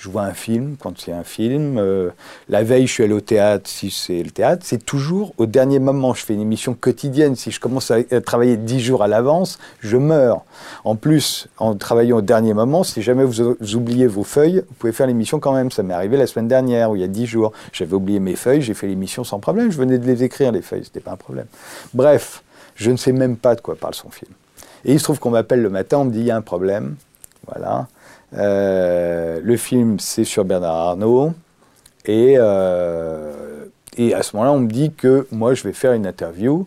[0.00, 1.76] je vois un film quand c'est un film.
[1.76, 2.08] Euh,
[2.48, 4.62] la veille, je suis allé au théâtre si c'est le théâtre.
[4.64, 6.14] C'est toujours au dernier moment.
[6.14, 7.36] Je fais une émission quotidienne.
[7.36, 10.42] Si je commence à, travailler dix jours à l'avance, je meurs.
[10.84, 13.42] En plus, en travaillant au dernier moment, si jamais vous,
[13.74, 15.70] oubliez vos feuilles, vous pouvez faire l'émission quand même.
[15.70, 17.52] Ça m'est arrivé la semaine dernière, où il y a dix jours.
[17.74, 19.70] J'avais oublié mes feuilles, j'ai fait l'émission sans problème.
[19.70, 20.84] Je venais de les écrire, les feuilles.
[20.84, 21.46] C'était pas un problème.
[21.92, 22.42] Bref,
[22.74, 24.32] je ne sais même pas de quoi parle son film.
[24.86, 26.40] Et il se trouve qu'on m'appelle le matin, on me dit il y a un
[26.40, 26.96] problème.
[27.46, 27.86] Voilà.
[28.34, 31.32] Euh, le film, c'est sur Bernard Arnault.
[32.04, 33.66] Et, euh,
[33.96, 36.66] et à ce moment-là, on me dit que moi, je vais faire une interview,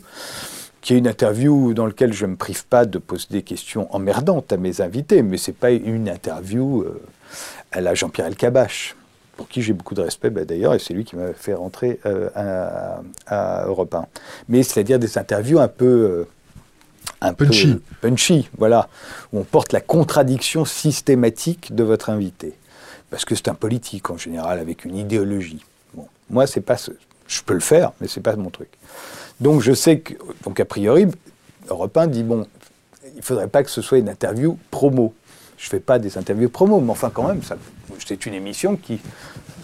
[0.81, 3.93] qui est une interview dans laquelle je ne me prive pas de poser des questions
[3.93, 7.01] emmerdantes à mes invités, mais ce n'est pas une interview euh,
[7.71, 8.95] à la Jean-Pierre Elkabach,
[9.37, 11.99] pour qui j'ai beaucoup de respect bah, d'ailleurs, et c'est lui qui m'a fait rentrer
[12.35, 14.05] à, à, Europe 1.
[14.49, 16.27] Mais c'est-à-dire des interviews un peu
[17.23, 17.75] un punchy.
[17.75, 18.89] peu punchy, voilà,
[19.31, 22.53] où on porte la contradiction systématique de votre invité.
[23.09, 25.63] Parce que c'est un politique en général avec une idéologie.
[25.93, 26.91] Bon, moi, c'est pas ce,
[27.27, 28.69] je peux le faire, mais c'est pas mon truc.
[29.39, 31.07] Donc je sais que, donc a priori,
[31.69, 32.45] Europe 1 dit bon,
[33.15, 35.13] il faudrait pas que ce soit une interview promo.
[35.57, 37.41] Je fais pas des interviews promo, mais enfin quand même,
[38.05, 38.99] c'est une émission qui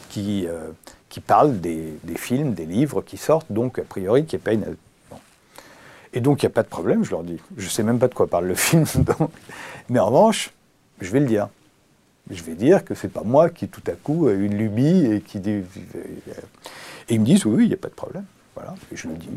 [0.09, 0.69] qui, euh,
[1.07, 4.53] qui parle des, des, films, des livres qui sortent, donc a priori qui n'est pas
[4.53, 4.75] une
[6.13, 7.37] et donc, il n'y a pas de problème, je leur dis.
[7.57, 8.85] Je ne sais même pas de quoi parle le film.
[9.89, 10.51] Mais en revanche,
[11.01, 11.49] je vais le dire.
[12.29, 15.21] Je vais dire que c'est pas moi qui, tout à coup, a une lubie et
[15.21, 15.63] qui dit.
[17.09, 18.25] Et ils me disent oui, il n'y a pas de problème.
[18.55, 19.29] Voilà, et je le dis.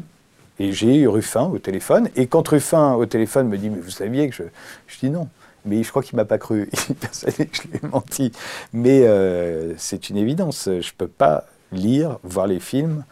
[0.58, 2.08] Et j'ai eu Ruffin au téléphone.
[2.16, 4.42] Et quand Ruffin au téléphone me dit Mais vous saviez que je.
[4.86, 5.28] Je dis non.
[5.64, 6.68] Mais je crois qu'il ne m'a pas cru.
[6.98, 7.06] Que
[7.52, 8.32] je lui ai menti.
[8.72, 10.64] Mais euh, c'est une évidence.
[10.66, 13.04] Je ne peux pas lire, voir les films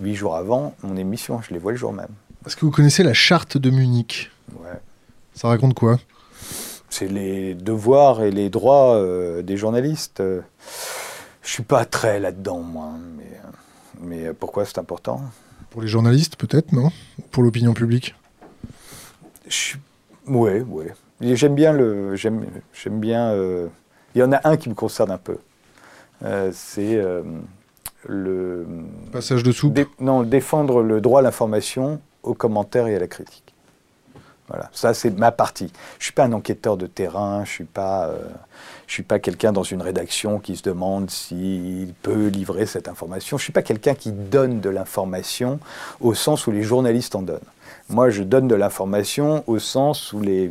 [0.00, 1.40] huit jours avant mon émission.
[1.42, 2.08] Je les vois le jour même.
[2.46, 4.30] Est-ce que vous connaissez la charte de Munich
[4.60, 4.80] Ouais.
[5.34, 5.98] Ça raconte quoi
[6.88, 10.22] C'est les devoirs et les droits euh, des journalistes.
[10.22, 10.40] Je
[11.42, 12.90] je suis pas très là-dedans, moi.
[13.16, 13.40] Mais,
[14.00, 15.22] mais pourquoi c'est important
[15.70, 16.90] Pour les journalistes, peut-être, non
[17.30, 18.14] Pour l'opinion publique
[19.46, 19.76] je...
[20.26, 20.92] Ouais, ouais.
[21.20, 22.14] J'aime bien le.
[22.16, 23.30] J'aime, j'aime bien.
[23.30, 23.66] Euh,
[24.14, 25.38] il y en a un qui me concerne un peu.
[26.22, 27.02] Euh, c'est
[28.06, 28.66] le.
[29.10, 31.98] Passage de soupe Non, défendre le droit à l'information
[32.28, 33.54] aux commentaires et à la critique.
[34.48, 35.70] Voilà, ça c'est ma partie.
[35.98, 38.28] Je suis pas un enquêteur de terrain, je suis pas, euh,
[38.86, 43.36] suis pas quelqu'un dans une rédaction qui se demande s'il peut livrer cette information.
[43.36, 45.60] Je suis pas quelqu'un qui donne de l'information
[46.00, 47.40] au sens où les journalistes en donnent.
[47.90, 50.50] Moi, je donne de l'information au sens où les,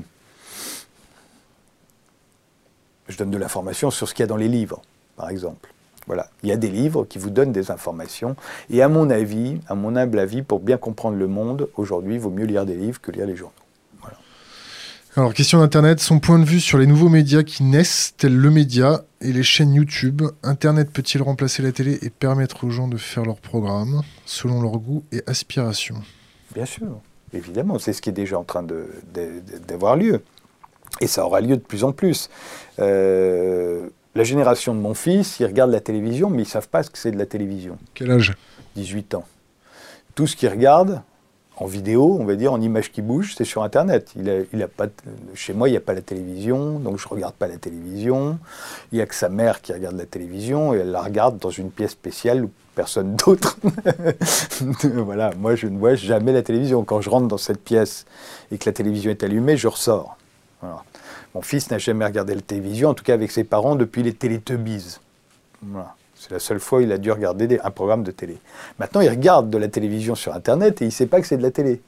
[3.08, 4.82] je donne de l'information sur ce qu'il y a dans les livres,
[5.16, 5.74] par exemple.
[6.08, 8.36] Voilà, il y a des livres qui vous donnent des informations.
[8.70, 12.20] Et à mon avis, à mon humble avis, pour bien comprendre le monde, aujourd'hui, il
[12.20, 13.54] vaut mieux lire des livres que lire les journaux.
[15.18, 18.52] Alors, question d'Internet, son point de vue sur les nouveaux médias qui naissent, tels le
[18.52, 20.22] média et les chaînes YouTube.
[20.44, 24.78] Internet peut-il remplacer la télé et permettre aux gens de faire leur programme selon leur
[24.78, 25.96] goût et aspiration?
[26.54, 27.02] Bien sûr,
[27.34, 28.64] évidemment, c'est ce qui est déjà en train
[29.68, 30.22] d'avoir lieu.
[31.02, 32.30] Et ça aura lieu de plus en plus.
[32.78, 36.82] Euh, la génération de mon fils, ils regardent la télévision, mais ils ne savent pas
[36.82, 37.78] ce que c'est de la télévision.
[37.94, 38.34] Quel âge?
[38.76, 39.26] 18 ans.
[40.16, 41.04] Tout ce qu'ils regardent,
[41.56, 44.12] en vidéo, on va dire, en images qui bougent, c'est sur Internet.
[44.16, 44.88] Il il a pas,
[45.36, 48.40] chez moi, il n'y a pas la télévision, donc je ne regarde pas la télévision.
[48.92, 51.52] Il n'y a que sa mère qui regarde la télévision, et elle la regarde dans
[51.52, 53.60] une pièce spéciale où personne d'autre.
[54.96, 56.84] voilà, moi, je ne vois jamais la télévision.
[56.84, 58.06] Quand je rentre dans cette pièce
[58.52, 60.18] et que la télévision est allumée, je ressors.
[61.36, 64.14] Mon fils n'a jamais regardé la télévision, en tout cas avec ses parents, depuis les
[64.14, 65.00] Télétubbies.
[66.16, 68.38] C'est la seule fois où il a dû regarder un programme de télé.
[68.80, 71.38] Maintenant, il regarde de la télévision sur Internet et il ne sait pas que c'est
[71.38, 71.82] de la télé.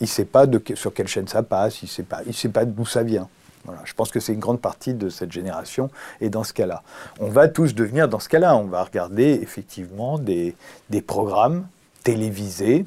[0.00, 3.02] Il ne sait pas sur quelle chaîne ça passe, il ne sait pas, d'où ça
[3.02, 3.28] vient.
[3.64, 3.80] Voilà.
[3.84, 5.90] Je pense que c'est une grande partie de cette génération
[6.20, 6.82] et dans ce cas-là.
[7.18, 8.56] On va tous devenir dans ce cas-là.
[8.56, 10.54] On va regarder effectivement des,
[10.90, 11.66] des programmes
[12.02, 12.86] télévisés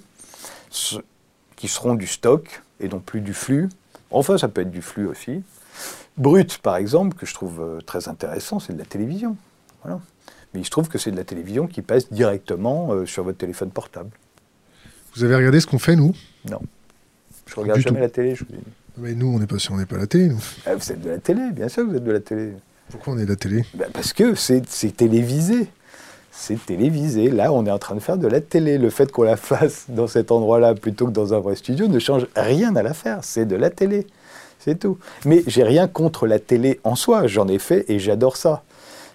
[1.55, 3.69] qui seront du stock et non plus du flux.
[4.11, 5.43] Enfin, ça peut être du flux aussi.
[6.17, 9.35] Brut, par exemple, que je trouve euh, très intéressant, c'est de la télévision.
[9.83, 9.99] Voilà.
[10.53, 13.37] Mais il se trouve que c'est de la télévision qui passe directement euh, sur votre
[13.37, 14.09] téléphone portable.
[15.15, 16.13] Vous avez regardé ce qu'on fait, nous?
[16.49, 16.59] Non.
[17.45, 18.59] Je regarde jamais la télé, je vous dis.
[18.97, 20.43] Mais nous, on n'est pas, on n'est pas la télé, nous.
[20.65, 22.53] Ah, vous êtes de la télé, bien sûr que vous êtes de la télé.
[22.89, 23.63] Pourquoi on est de la télé?
[23.75, 24.61] Ben, Parce que c'est
[24.95, 25.67] télévisé.
[26.31, 27.29] C'est télévisé.
[27.29, 28.77] Là, on est en train de faire de la télé.
[28.77, 31.99] Le fait qu'on la fasse dans cet endroit-là plutôt que dans un vrai studio ne
[31.99, 33.19] change rien à l'affaire.
[33.23, 34.07] C'est de la télé.
[34.67, 34.97] C'est tout.
[35.23, 38.63] Mais j'ai rien contre la télé en soi, j'en ai fait et j'adore ça.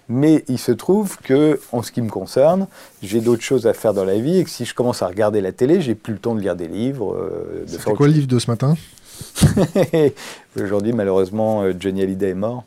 [0.09, 2.65] Mais il se trouve que, en ce qui me concerne,
[3.03, 5.41] j'ai d'autres choses à faire dans la vie et que si je commence à regarder
[5.41, 7.15] la télé, j'ai plus le temps de lire des livres.
[7.15, 8.75] Euh, quoi le livre de ce matin?
[10.59, 12.63] Aujourd'hui, malheureusement, euh, Johnny Hallyday est mort.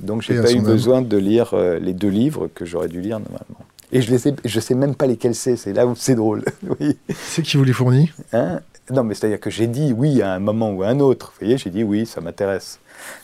[0.00, 3.20] Donc, j'ai pas eu besoin de lire euh, les deux livres que j'aurais dû lire
[3.20, 3.64] normalement.
[3.92, 6.44] Et je ne sais même pas lesquels c'est, c'est là où c'est drôle.
[6.80, 6.98] oui.
[7.14, 8.10] C'est qui vous les fournit?
[8.32, 8.60] Hein?
[8.90, 11.32] Non, mais c'est-à-dire que j'ai dit oui à un moment ou à un autre.
[11.32, 12.80] Vous voyez, j'ai dit oui, ça m'intéresse.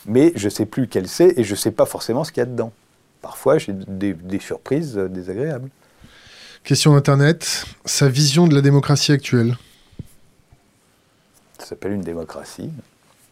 [0.07, 2.41] Mais je ne sais plus quel c'est et je ne sais pas forcément ce qu'il
[2.41, 2.73] y a dedans.
[3.23, 5.71] Parfois, j'ai des, surprises euh, désagréables.
[6.63, 7.65] Question d'Internet.
[7.85, 9.57] Sa vision de la démocratie actuelle?
[11.59, 12.71] Ça s'appelle une démocratie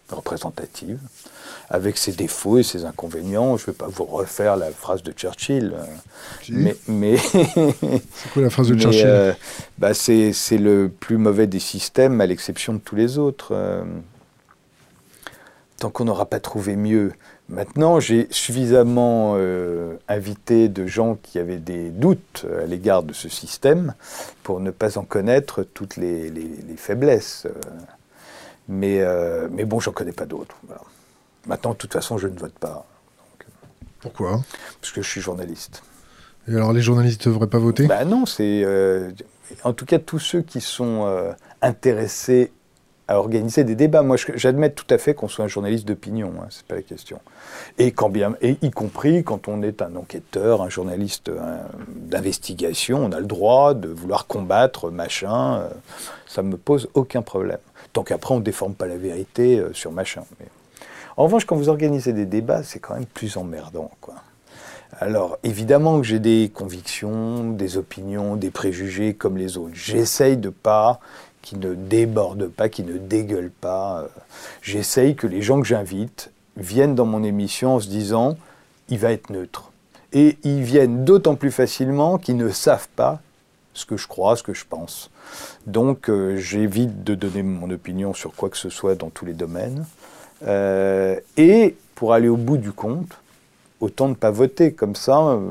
[0.09, 0.99] représentative,
[1.73, 3.57] avec ses défauts et ses inconvénients.
[3.57, 5.75] Je ne vais pas vous refaire la phrase de Churchill.
[5.75, 5.85] Euh,
[6.51, 9.33] mais, mais c'est quoi la phrase de Churchill euh,
[9.79, 13.53] bah c'est, le plus mauvais des systèmes, à l'exception de tous les autres.
[13.53, 13.85] Euh,
[15.79, 17.13] tant qu'on n'aura pas trouvé mieux.
[17.49, 19.37] Maintenant, j'ai suffisamment
[20.09, 23.95] invité de gens qui avaient des doutes à l'égard de ce système
[24.43, 27.47] pour ne pas en connaître toutes les, les, les faiblesses.
[28.69, 29.03] Mais,
[29.51, 30.57] mais bon, j'en connais pas d'autres.
[31.47, 32.87] Maintenant, de toute façon, je ne vote pas.
[34.01, 34.41] Pourquoi
[34.81, 35.83] Parce que je suis journaliste.
[36.49, 37.87] Et alors, les journalistes ne devraient pas voter?
[37.87, 38.63] Ben non, c'est.
[38.65, 39.11] Euh,
[39.65, 42.53] en tout cas, tous ceux qui sont euh, intéressés
[43.09, 44.03] à organiser des débats.
[44.03, 47.21] Moi, j'admets tout à fait qu'on soit un journaliste d'opinion, hein, c'est pas la question.
[47.79, 51.31] Et quand bien, et y compris quand on est un enquêteur, un journaliste
[51.89, 55.65] d'investigation, on a le droit de vouloir combattre machin.
[56.27, 57.59] ça me pose aucun problème.
[57.93, 60.25] Tant qu'après, on ne déforme pas la vérité euh, sur machin.
[60.41, 60.47] Mais...
[61.17, 63.91] En revanche, quand vous organisez des débats, c'est quand même plus emmerdant.
[64.01, 64.15] Quoi.
[65.01, 69.75] Alors, évidemment que j'ai des convictions, des opinions, des préjugés comme les autres.
[69.75, 71.01] J'essaye de pas
[71.41, 74.07] qui ne débordent pas, qui ne dégueulent pas.
[74.63, 78.37] J'essaye que les gens que j'invite viennent dans mon émission en se disant
[78.89, 79.73] il va être neutre.
[80.13, 83.21] Et ils viennent d'autant plus facilement qu'ils ne savent pas
[83.75, 85.11] ce que je crois, ce que je pense.
[85.67, 89.33] Donc euh, j'évite de donner mon opinion sur quoi que ce soit dans tous les
[89.33, 89.87] domaines.
[90.47, 93.19] Euh, et pour aller au bout du compte,
[93.81, 94.73] autant ne pas voter.
[94.73, 95.51] Comme ça, euh,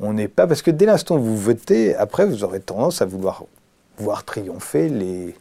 [0.00, 0.46] on n'est pas...
[0.46, 3.44] Parce que dès l'instant où vous votez, après, vous aurez tendance à vouloir
[3.96, 5.34] voir triompher les,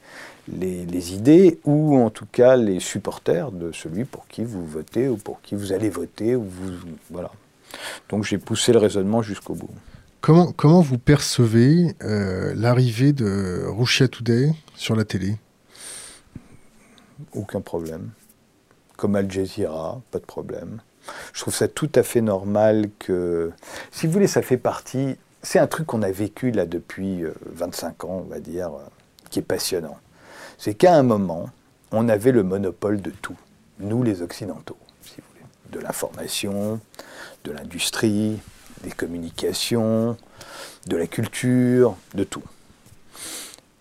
[0.48, 5.08] les, les, idées ou en tout cas les supporters de celui pour qui vous votez
[5.08, 6.36] ou pour qui vous allez voter.
[6.36, 6.72] Ou vous,
[7.10, 7.32] voilà.
[8.10, 9.72] Donc j'ai poussé le raisonnement jusqu'au bout.
[10.22, 15.36] Comment, comment vous percevez euh, l'arrivée de Russia Today sur la télé?
[17.34, 18.12] Aucun problème.
[19.04, 20.80] Comme Al Jazeera, pas de problème.
[21.34, 23.52] Je trouve ça tout à fait normal que,
[23.92, 28.02] si vous voulez, ça fait partie, c'est un truc qu'on a vécu là depuis 25
[28.02, 28.88] euh, ans, on va dire, euh,
[29.30, 29.98] qui est passionnant.
[30.58, 31.50] C'est qu'à un moment,
[31.92, 33.36] on avait le monopole de tout,
[33.82, 36.80] nous les Occidentaux, si vous voulez, de l'information,
[37.44, 38.40] de l'industrie,
[38.86, 40.16] des communications,
[40.88, 42.44] de la culture, de tout.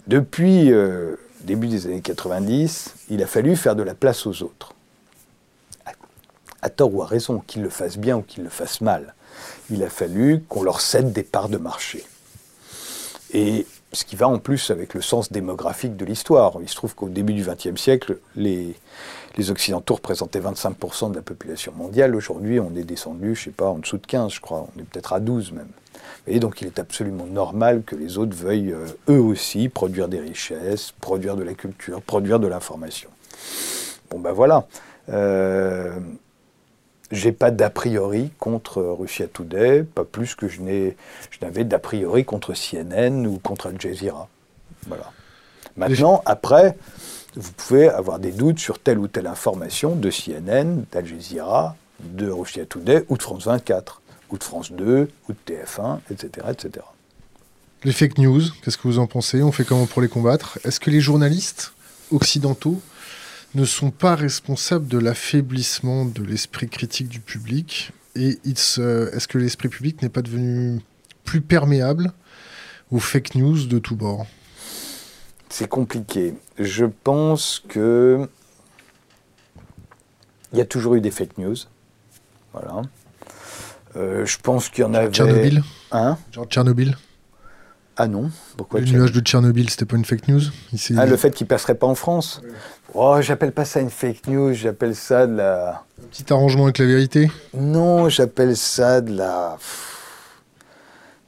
[0.09, 4.75] Depuis euh, début des années 90, il a fallu faire de la place aux autres.
[6.63, 9.15] À tort ou à raison, qu'ils le fassent bien ou qu'ils le fassent mal.
[9.71, 12.05] Il a fallu qu'on leur cède des parts de marché.
[13.35, 16.55] Et ce qui va en plus avec le sens démographique de l'histoire.
[16.61, 18.75] Il se trouve qu'au début du XXe siècle, les,
[19.37, 22.15] les Occidentaux représentaient 25% de la population mondiale.
[22.15, 24.67] Aujourd'hui, on est descendu, je ne sais pas, en dessous de 15, je crois.
[24.75, 25.69] On est peut-être à 12 même.
[26.27, 30.21] Et donc, il est absolument normal que les autres veuillent, euh, eux aussi, produire des
[30.21, 33.11] richesses, produire de la culture, produire de l'information.
[34.11, 34.67] Bon, ben voilà.
[35.09, 35.99] Euh,
[37.13, 42.55] j'ai pas d'a priori contre Russia Today, pas plus que je n'avais d'a priori contre
[42.55, 44.29] CNN ou contre Al Jazeera.
[44.89, 45.13] Voilà.
[45.77, 46.77] Maintenant, après,
[47.37, 52.29] vous pouvez avoir des doutes sur telle ou telle information de CNN, d'Al Jazeera, de
[52.29, 54.01] Russia Today ou de France 24
[54.31, 56.47] ou de France 2, ou de TF1, etc.
[56.51, 56.87] etc.
[57.85, 59.43] Les fake news, qu'est-ce que vous en pensez?
[59.43, 60.59] On fait comment pour les combattre?
[60.65, 61.75] Est-ce que les journalistes
[62.11, 62.81] occidentaux
[63.55, 67.93] ne sont pas responsables de l'affaiblissement de l'esprit critique du public.
[68.15, 70.81] Et est-ce que l'esprit public n'est pas devenu
[71.25, 72.13] plus perméable
[72.91, 74.27] aux fake news de tous bords?
[75.49, 76.35] C'est compliqué.
[76.59, 78.29] Je pense que
[80.53, 81.57] il y a toujours eu des fake news.
[82.53, 82.83] Voilà.
[83.97, 85.11] Euh, je pense qu'il y en avait.
[85.11, 85.63] Tchernobyl?
[85.91, 86.19] Hein?
[86.33, 86.97] Genre Tchernobyl?
[87.97, 88.31] Ah non.
[88.57, 90.41] Pourquoi Le nuage de Tchernobyl, c'était pas une fake news?
[90.97, 92.41] Ah, le fait qu'il passerait pas en France
[92.95, 95.85] Oh, j'appelle pas ça une fake news, j'appelle ça de la.
[96.03, 99.57] Un petit arrangement avec la vérité Non, j'appelle ça de la.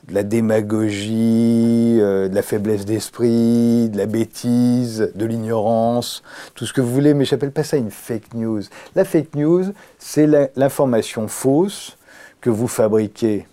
[0.06, 6.22] de la démagogie, euh, de la faiblesse d'esprit, de la bêtise, de l'ignorance,
[6.54, 8.62] tout ce que vous voulez, mais j'appelle pas ça une fake news.
[8.94, 11.96] La fake news, c'est l'information fausse
[12.42, 13.46] que vous fabriquez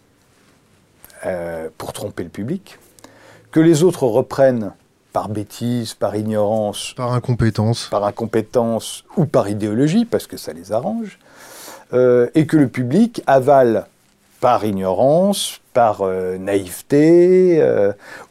[1.25, 2.77] euh, pour tromper le public,
[3.51, 4.73] que les autres reprennent
[5.13, 10.71] par bêtise, par ignorance, par incompétence, par incompétence ou par idéologie, parce que ça les
[10.71, 11.19] arrange,
[11.93, 13.87] euh, et que le public avale
[14.39, 17.63] par ignorance, par euh, naïveté,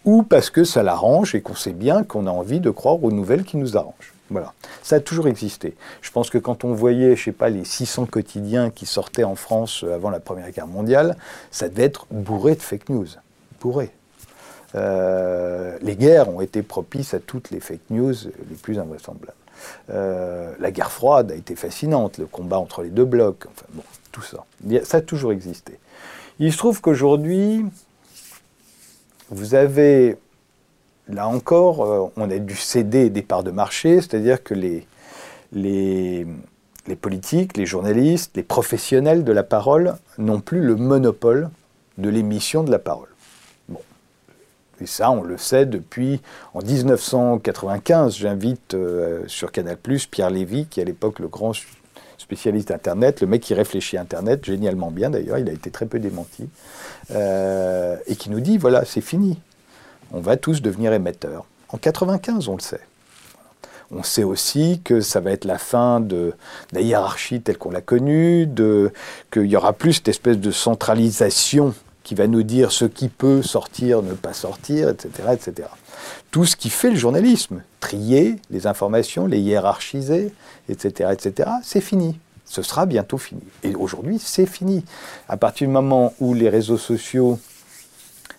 [0.05, 3.13] ou parce que ça l'arrange et qu'on sait bien qu'on a envie de croire aux
[3.13, 4.15] nouvelles qui nous arrangent.
[4.31, 4.53] Voilà.
[4.83, 5.75] Ça a toujours existé.
[6.03, 9.35] Je pense que quand on voyait, je sais pas, les 600 quotidiens qui sortaient en
[9.35, 11.17] France euh, avant la Première Guerre mondiale,
[11.51, 13.09] ça devait être bourré de fake news.
[13.61, 13.91] Bourré.
[14.75, 18.15] Euh, les guerres ont été propices à toutes les fake news
[18.49, 19.35] les plus invraisemblables.
[19.91, 23.83] Euh, la guerre froide a été fascinante, le combat entre les deux blocs, enfin bon,
[24.13, 24.45] tout ça.
[24.85, 25.79] Ça a toujours existé.
[26.39, 27.65] Il se trouve qu'aujourd'hui,
[29.29, 30.17] vous avez
[31.09, 34.87] là encore, euh, on a dû céder des parts de marché, c'est-à-dire que les,
[35.53, 36.27] les,
[37.01, 41.51] politiques, les journalistes, les professionnels de la parole n'ont plus le monopole
[41.99, 43.10] de l'émission de la parole.
[44.81, 46.21] Et ça, on le sait depuis
[46.55, 48.17] en 1995.
[48.17, 49.77] J'invite euh, sur Canal
[50.11, 51.53] Pierre Lévy, qui est à l'époque le grand
[52.19, 55.99] spécialiste d'Internet, le mec qui réfléchit Internet, génialement bien d'ailleurs, il a été très peu
[55.99, 56.49] démenti,
[57.13, 59.39] euh, et qui nous dit voilà, c'est fini
[60.13, 61.45] on va tous devenir émetteurs.
[61.69, 62.81] En 95, on le sait.
[63.93, 66.35] On sait aussi que ça va être la fin de,
[66.73, 68.49] la hiérarchie telle qu'on l'a connue,
[69.33, 73.43] qu'il y aura plus cette espèce de centralisation qui va nous dire ce qui peut
[73.43, 75.69] sortir, ne pas sortir, etc., etc.
[76.31, 80.33] Tout ce qui fait le journalisme, trier les informations, les hiérarchiser,
[80.69, 82.19] etc., etc., c'est fini.
[82.45, 83.43] Ce sera bientôt fini.
[83.63, 84.85] Et aujourd'hui, c'est fini.
[85.29, 87.39] À partir du moment où les réseaux sociaux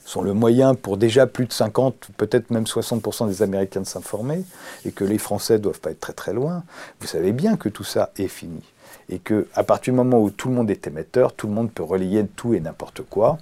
[0.04, 4.44] sont le moyen pour déjà plus de 50, peut-être même 60% des Américains de s'informer,
[4.84, 6.64] et que les Français doivent pas être très très loin,
[7.00, 8.62] vous savez bien que tout ça est fini.
[9.12, 11.70] Et que à partir du moment où tout le monde est émetteur, tout le monde
[11.72, 13.38] peut relayer tout et n'importe quoi.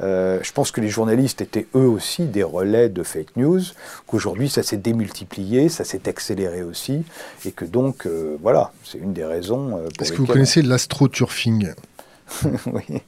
[0.00, 3.60] Euh, je pense que les journalistes étaient eux aussi des relais de fake news,
[4.06, 7.04] qu'aujourd'hui ça s'est démultiplié, ça s'est accéléré aussi,
[7.44, 9.78] et que donc euh, voilà, c'est une des raisons.
[9.78, 11.72] Euh, Est-ce que vous connaissez l'astroturfing?
[12.66, 13.02] oui.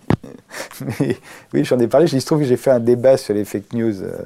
[1.53, 2.07] oui, j'en ai parlé.
[2.12, 4.03] Il se trouve que j'ai fait un débat sur les fake news.
[4.03, 4.18] Euh,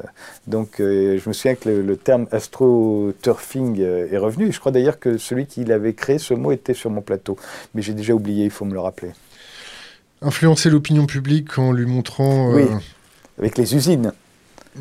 [0.46, 4.52] donc, euh, je me souviens que le, terme astroturfing euh, est revenu.
[4.52, 7.36] Je crois d'ailleurs que celui qui l'avait créé, ce mot était sur mon plateau.
[7.74, 9.12] Mais j'ai déjà oublié, il faut me le rappeler.
[10.22, 12.52] Influencer l'opinion publique en lui montrant.
[12.52, 12.64] Oui,
[13.38, 14.12] avec les usines.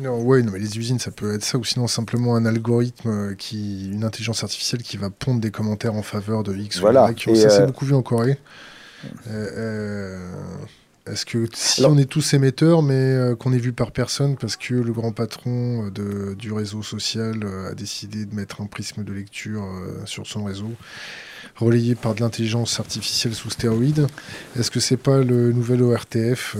[0.00, 3.34] Non, ouais, non, mais les usines, ça peut être ça, ou sinon simplement un algorithme
[3.36, 7.06] qui, une intelligence artificielle qui va pondre des commentaires en faveur de X Voilà.
[7.06, 7.36] ou Y.
[7.36, 8.38] Ça, c'est beaucoup vu en Corée.
[9.04, 13.92] Euh, euh, Est-ce que si on est tous émetteurs, mais euh, qu'on est vu par
[13.92, 18.60] personne parce que le grand patron de, du réseau social euh, a décidé de mettre
[18.60, 20.70] un prisme de lecture euh, sur son réseau,
[21.56, 24.06] relayé par de l'intelligence artificielle sous stéroïdes,
[24.58, 26.56] est-ce que c'est pas le nouvel ORTF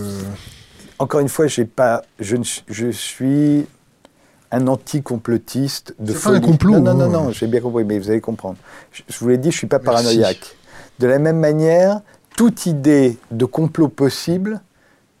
[0.97, 3.67] Encore une fois, pas, je, ne suis- je suis
[4.51, 6.41] un anti-complotiste de C'est pas un folie.
[6.45, 7.23] complot, Non, non, non, hein.
[7.25, 8.57] non, j'ai bien compris, mais vous allez comprendre.
[8.91, 10.55] Je, je vous l'ai dit, je suis pas paranoïaque.
[10.97, 12.01] De la même manière,
[12.35, 14.61] toute idée de complot possible,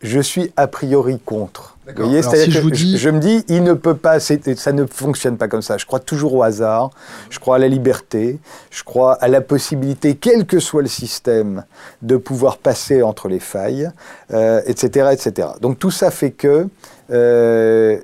[0.01, 1.75] je suis a priori contre.
[1.87, 4.71] Vous voyez, Alors, si je vous dis- je me dis, il ne peut pas, ça
[4.71, 5.77] ne fonctionne pas comme ça.
[5.77, 6.91] Je crois toujours au hasard,
[7.31, 8.37] je crois à la liberté,
[8.69, 11.63] je crois à la possibilité, quel que soit le système,
[12.03, 13.89] de pouvoir passer entre les failles,
[14.31, 15.47] euh, etc., etc.
[15.61, 16.67] Donc tout ça fait que,
[17.11, 17.99] euh,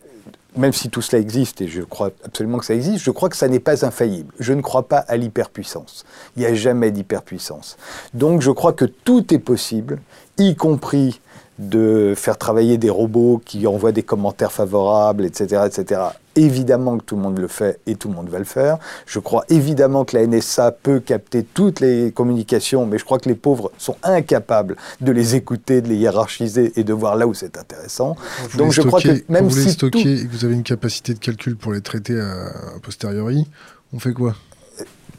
[0.57, 3.37] même si tout cela existe, et je crois absolument que ça existe, je crois que
[3.37, 4.33] ça n'est pas infaillible.
[4.39, 6.05] Je ne crois pas à l'hyperpuissance.
[6.35, 7.77] Il n'y a jamais d'hyperpuissance.
[8.13, 9.99] Donc je crois que tout est possible,
[10.37, 11.19] y compris
[11.59, 16.01] de faire travailler des robots qui envoient des commentaires favorables, etc., etc.
[16.37, 18.77] Évidemment que tout le monde le fait et tout le monde va le faire.
[19.05, 23.29] Je crois évidemment que la NSA peut capter toutes les communications, mais je crois que
[23.29, 27.33] les pauvres sont incapables de les écouter, de les hiérarchiser et de voir là où
[27.33, 28.15] c'est intéressant.
[28.51, 30.43] vous Donc les je crois que même vous les si stockez tout- et que vous
[30.45, 33.47] avez une capacité de calcul pour les traiter à, a posteriori,
[33.93, 34.35] on fait quoi?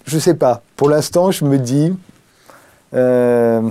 [0.05, 0.63] Je sais pas.
[0.77, 1.93] Pour l'instant, je me dis.
[2.95, 3.63] euh,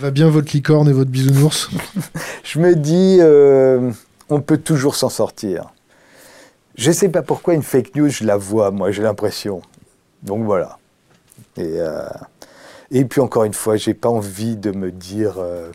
[0.00, 1.70] Va bien votre licorne et votre bisounours?
[2.44, 3.90] je me dis, euh,
[4.30, 5.72] on peut toujours s'en sortir.
[6.74, 9.62] Je ne sais pas pourquoi une fake news, je la vois, moi, j'ai l'impression.
[10.22, 10.78] Donc voilà.
[11.56, 12.06] Et, euh,
[12.90, 15.34] et puis encore une fois, j'ai pas envie de me dire.
[15.38, 15.70] euh,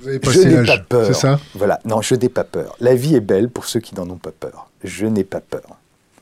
[0.00, 1.06] Vous avez je passé n'ai pas peur.
[1.06, 1.40] c'est ça?
[1.54, 1.80] Voilà.
[1.84, 2.76] Non, je n'ai pas peur.
[2.80, 4.68] La vie est belle pour ceux qui n'en ont pas peur.
[4.84, 5.62] Je n'ai pas peur.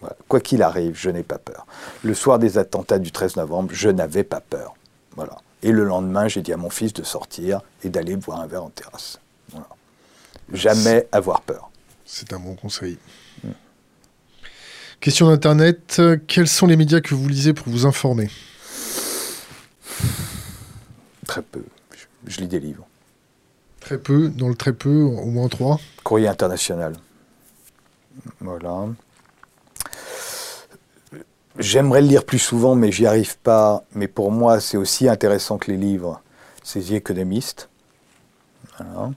[0.01, 0.17] Voilà.
[0.29, 1.67] Quoi qu'il arrive, je n'ai pas peur.
[2.03, 4.75] Le soir des attentats du 13 novembre, je n'avais pas peur.
[5.17, 5.37] Voilà.
[5.63, 8.65] Et le lendemain, j'ai dit à mon fils de sortir et d'aller boire un verre
[8.65, 9.19] en terrasse.
[9.51, 9.67] Voilà.
[10.55, 11.71] Jamais avoir peur.
[12.07, 12.97] C'est un bon conseil.
[15.01, 15.97] Question d'Internet.
[15.99, 18.31] euh, Quels sont les médias que vous lisez pour vous informer?
[21.27, 21.65] Très peu.
[21.93, 22.87] Je, je lis des livres.
[23.81, 25.81] Très peu, dans le très peu, au moins trois.
[26.05, 26.93] Courrier international.
[28.41, 28.89] Voilà.
[31.59, 33.85] J'aimerais le lire plus souvent, mais j'y arrive pas.
[33.95, 36.21] Mais pour moi, c'est aussi intéressant que les livres.
[36.63, 37.71] C'est The Economist.
[38.77, 39.13] Voilà.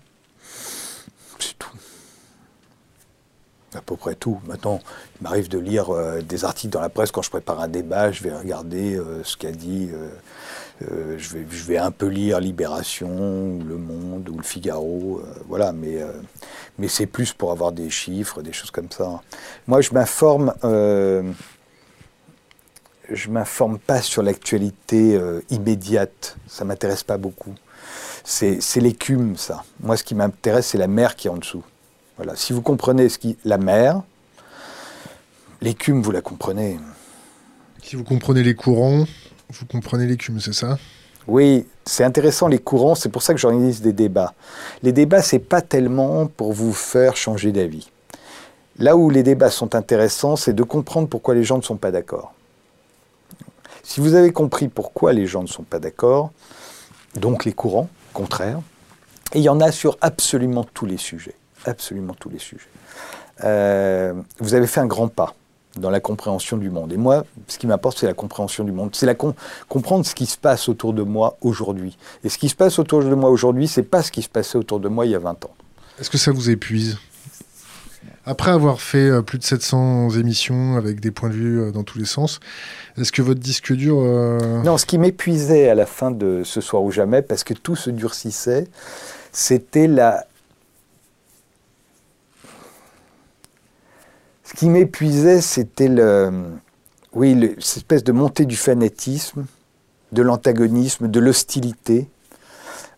[1.40, 1.73] C'est tout.
[3.76, 4.40] À peu près tout.
[4.48, 4.80] Maintenant,
[5.20, 8.12] il m'arrive de lire euh, des articles dans la presse quand je prépare un débat.
[8.12, 9.90] Je vais regarder euh, ce qu'a dit.
[9.92, 15.22] euh, je, vais, un peu lire Libération, ou Le Monde, ou Le Figaro.
[15.48, 16.00] voilà, mais,
[16.78, 19.22] mais c'est plus pour avoir des chiffres, des choses comme ça.
[19.66, 20.54] Moi, je m'informe.
[20.64, 21.22] je
[23.30, 25.18] m'informe pas sur l'actualité
[25.50, 26.36] immédiate.
[26.48, 27.56] Ça m'intéresse pas beaucoup.
[28.26, 29.64] C'est l'écume, ça.
[29.80, 31.64] Moi, ce qui m'intéresse, c'est la mer qui est en dessous.
[32.18, 32.36] Voilà.
[32.36, 34.02] Si vous comprenez ce qui, la mer,
[35.62, 36.80] l'écume, vous la comprenez.
[37.82, 39.06] Si vous comprenez les courants,
[39.50, 40.78] vous comprenez l'écume, c'est ça?
[41.28, 44.34] Oui, c'est intéressant les courants, c'est pour ça que j'organise des débats.
[44.82, 47.90] Les débats, c'est pas tellement pour vous faire changer d'avis.
[48.78, 51.92] Là où les débats sont intéressants, c'est de comprendre pourquoi les gens ne sont pas
[51.92, 52.34] d'accord.
[53.84, 56.32] Si vous avez compris pourquoi les gens ne sont pas d'accord,
[57.16, 58.60] donc les courants contraires,
[59.34, 61.36] et il y en a sur absolument tous les sujets,
[61.66, 62.68] absolument tous les sujets,
[63.44, 65.36] euh, vous avez fait un grand pas
[65.76, 66.94] dans la compréhension du monde.
[66.94, 68.92] Et moi, ce qui m'importe, c'est la compréhension du monde.
[68.96, 69.34] C'est la com-
[69.70, 71.98] comprendre ce qui se passe autour de moi aujourd'hui.
[72.24, 74.58] Et ce qui se passe autour de moi aujourd'hui, c'est pas ce qui se passait
[74.58, 75.52] autour de moi il y a 20 ans.
[76.00, 76.98] Est-ce que ça vous épuise?
[78.26, 81.84] Après avoir fait euh, plus de 700 émissions avec des points de vue euh, dans
[81.84, 82.40] tous les sens,
[82.98, 83.98] est-ce que votre disque dur...
[84.00, 87.54] euh, Non, ce qui m'épuisait à la fin de Ce soir ou jamais, parce que
[87.54, 88.68] tout se durcissait,
[89.32, 90.26] c'était la.
[94.54, 96.32] Ce qui m'épuisait, c'était le.
[97.14, 99.46] Oui, le- cette espèce de montée du fanatisme,
[100.12, 102.08] de l'antagonisme, de l'hostilité,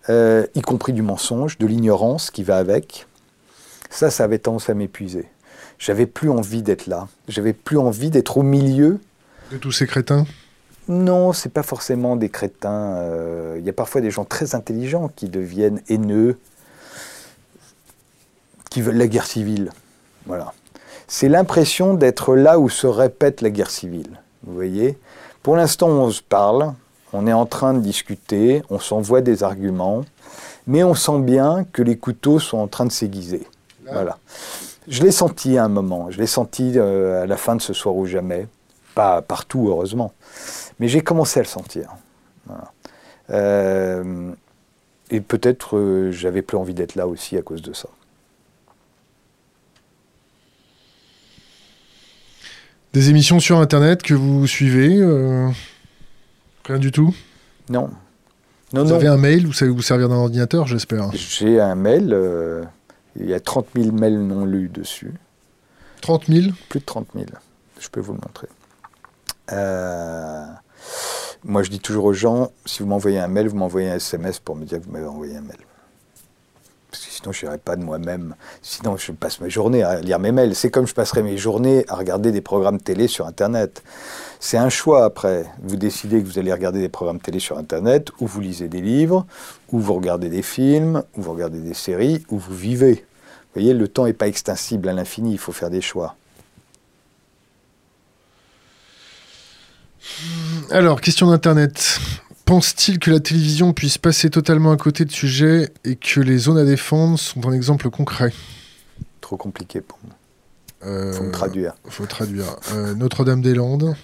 [0.10, 3.08] euh, y compris du mensonge, de l'ignorance qui va avec.
[3.90, 5.28] Ça, ça avait tendance à m'épuiser.
[5.80, 7.08] J'avais plus envie d'être là.
[7.28, 9.00] J'avais plus envie d'être au milieu
[9.52, 10.26] De tous ces crétins?
[10.88, 12.96] Non, c'est pas forcément des crétins.
[12.98, 16.38] Euh, Il y a parfois des gens très intelligents qui deviennent haineux,
[18.70, 19.72] qui veulent la guerre civile.
[20.26, 20.54] Voilà.
[21.08, 24.20] C'est l'impression d'être là où se répète la guerre civile.
[24.44, 24.98] Vous voyez?
[25.44, 26.74] Pour l'instant, on se parle,
[27.14, 30.04] on est en train de discuter, on s'envoie des arguments,
[30.68, 33.48] mais on sent bien que les couteaux sont en train de s'aiguiser.
[33.92, 34.18] Voilà.
[34.88, 36.10] Je l'ai senti à un moment.
[36.12, 38.48] Je l'ai senti euh, à la fin de ce soir ou jamais.
[38.94, 40.14] Pas partout, heureusement.
[40.80, 41.90] Mais j'ai commencé à le sentir.
[43.32, 44.32] Euh,
[45.10, 47.90] et peut-être euh, j'avais plus envie d'être là aussi à cause de ça.
[52.96, 55.04] Des émissions sur Internet que vous suivez
[56.66, 57.14] Rien du tout?
[57.70, 57.90] Non.
[58.72, 62.18] non vous avez un mail, vous savez vous servir d'un ordinateur, j'espère J'ai un mail,
[63.20, 65.14] il y a 30 000 mails non lus dessus.
[66.00, 67.26] 30 000 Plus de 30 000,
[67.82, 68.48] je peux vous le montrer.
[69.52, 70.46] Euh,
[71.44, 74.40] moi, je dis toujours aux gens, si vous m'envoyez un mail, vous m'envoyez un SMS
[74.40, 75.58] pour me dire que vous m'avez envoyé un mail.
[76.96, 78.36] Parce que sinon, je n'irai pas de moi-même.
[78.62, 80.56] Sinon, je passe mes journées à lire mes mails.
[80.56, 83.84] C'est comme je passerai mes journées à regarder des programmes télé sur Internet.
[84.40, 85.46] C'est un choix après.
[85.62, 88.80] Vous décidez que vous allez regarder des programmes télé sur Internet, ou vous lisez des
[88.80, 89.26] livres,
[89.74, 92.94] ou vous regardez des films, ou vous regardez des séries, ou vous vivez.
[92.94, 96.16] Vous voyez, le temps n'est pas extensible à l'infini, il faut faire des choix.
[100.72, 102.00] Alors, question d'Internet.
[102.46, 106.60] Pense-t-il que la télévision puisse passer totalement à côté de sujets et que les zones
[106.60, 108.32] à défendre sont un exemple concret?
[109.20, 110.16] Trop compliqué pour moi.
[110.86, 111.74] Il faut me traduire.
[111.90, 112.46] faut traduire.
[112.74, 113.96] Euh, Notre-Dame-des-Landes,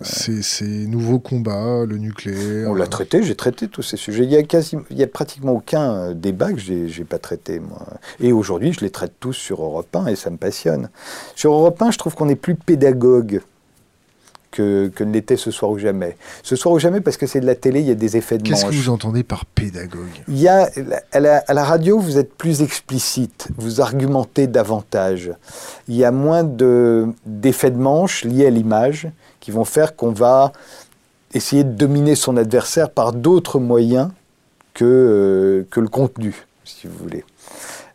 [0.00, 2.70] ces, nouveaux combats, le nucléaire.
[2.70, 4.22] On l'a traité, j'ai traité tous ces sujets.
[4.22, 7.18] Il y a, quasi, il y a pratiquement aucun euh, débat que je n'ai pas
[7.18, 7.84] traité, moi.
[8.20, 10.90] Et aujourd'hui, je les traite tous sur Europe 1 et ça me passionne.
[11.34, 13.40] Sur Europe 1, je trouve qu'on est plus pédagogue
[14.54, 16.16] que, que ne l'était ce soir ou jamais.
[16.44, 18.38] Ce soir ou jamais, parce que c'est de la télé, il y a des effets
[18.38, 20.22] de Qu'est-ce que vous entendez par pédagogue?
[20.28, 20.70] Il y a,
[21.10, 25.32] à la, à la, radio, vous êtes plus explicite, vous argumentez davantage.
[25.88, 29.08] Il y a moins d'effets de, de manche liés à l'image
[29.40, 30.52] qui vont faire qu'on va
[31.34, 34.10] essayer de dominer son adversaire par d'autres moyens
[34.72, 37.24] que, euh, que le contenu, si vous voulez.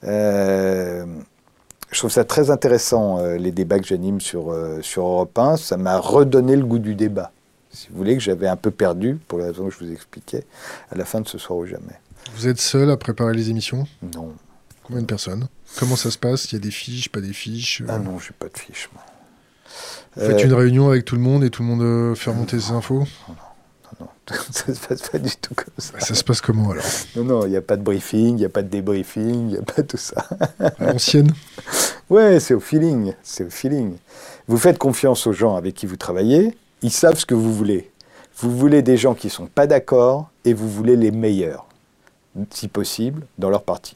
[0.03, 1.05] Euh,
[1.91, 5.57] je trouve ça très intéressant, euh, les débats que j'anime sur, sur Europe 1.
[5.57, 7.31] Ça m'a redonné le goût du débat,
[7.71, 10.45] si vous voulez, que j'avais un peu perdu, pour la raison que je vous expliquais,
[10.91, 11.99] à la fin de ce soir ou jamais.
[12.35, 13.87] Vous êtes seul à préparer les émissions?
[14.15, 14.33] Non.
[14.83, 15.47] Combien de personnes?
[15.77, 16.51] Comment ça se passe?
[16.51, 17.83] Il y a des fiches, pas des fiches?
[17.87, 19.03] Ah non, je n'ai pas de fiches, moi.
[20.15, 22.59] Vous faites une réunion avec tout le monde et tout le monde euh, fait remonter
[22.59, 23.05] ses infos?
[23.27, 23.35] non,
[24.51, 25.99] ça se passe pas du tout comme ça.
[25.99, 26.83] Ça se passe comment alors?
[27.15, 29.45] Non, non, il n'y a pas de briefing, il n'y a pas de débriefing, il
[29.47, 30.27] n'y a pas tout ça.
[30.79, 31.31] Ancienne
[32.09, 33.95] Ouais, c'est au feeling, c'est au feeling.
[34.47, 37.91] Vous faites confiance aux gens avec qui vous travaillez, ils savent ce que vous voulez.
[38.37, 41.65] Vous voulez des gens qui ne sont pas d'accord et vous voulez les meilleurs,
[42.51, 43.95] si possible, dans leur parti.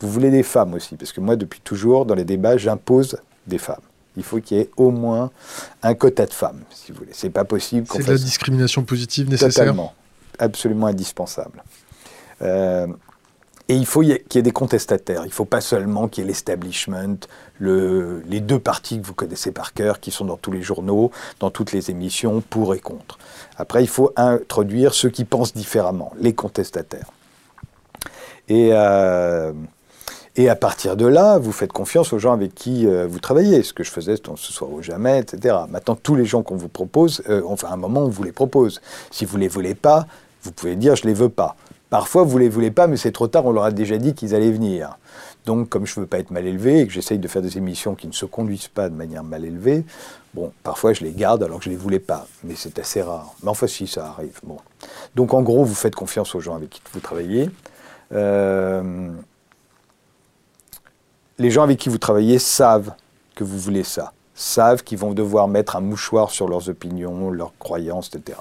[0.00, 3.58] Vous voulez des femmes aussi, parce que moi, depuis toujours, dans les débats, j'impose des
[3.58, 3.76] femmes
[4.18, 5.30] il faut qu'il y ait au moins
[5.82, 7.12] un quota de femmes, si vous voulez.
[7.12, 9.94] C'est pas possible C'est de la discrimination positive nécessaire Totalement,
[10.38, 11.62] absolument indispensable.
[12.42, 12.86] Euh,
[13.68, 15.22] et il faut qu'il y ait des contestataires.
[15.24, 17.18] Il ne faut pas seulement qu'il y ait l'establishment,
[17.58, 21.10] le, les deux partis que vous connaissez par cœur, qui sont dans tous les journaux,
[21.38, 23.18] dans toutes les émissions, pour et contre.
[23.56, 27.12] Après, il faut introduire ceux qui pensent différemment, les contestataires.
[28.48, 29.52] Et, euh,
[30.38, 33.64] et à partir de là, vous faites confiance aux gens avec qui euh, vous travaillez,
[33.64, 35.56] ce que je faisais ce soir ou jamais, etc.
[35.68, 38.30] Maintenant, tous les gens qu'on vous propose, euh, enfin, à un moment, on vous les
[38.30, 38.80] propose.
[39.10, 40.06] Si vous ne les voulez pas,
[40.44, 41.56] vous pouvez dire je ne les veux pas.
[41.90, 44.14] Parfois, vous ne les voulez pas, mais c'est trop tard, on leur a déjà dit
[44.14, 44.96] qu'ils allaient venir.
[45.44, 47.58] Donc, comme je ne veux pas être mal élevé et que j'essaye de faire des
[47.58, 49.84] émissions qui ne se conduisent pas de manière mal élevée,
[50.34, 52.28] bon, parfois je les garde alors que je ne les voulais pas.
[52.44, 53.34] Mais c'est assez rare.
[53.42, 54.38] Mais enfin, si, ça arrive.
[54.44, 54.58] Bon.
[55.16, 57.50] Donc, en gros, vous faites confiance aux gens avec qui vous travaillez.
[58.12, 59.10] Euh,
[61.38, 62.92] les gens avec qui vous travaillez savent
[63.34, 67.52] que vous voulez ça, savent qu'ils vont devoir mettre un mouchoir sur leurs opinions, leurs
[67.58, 68.38] croyances, etc.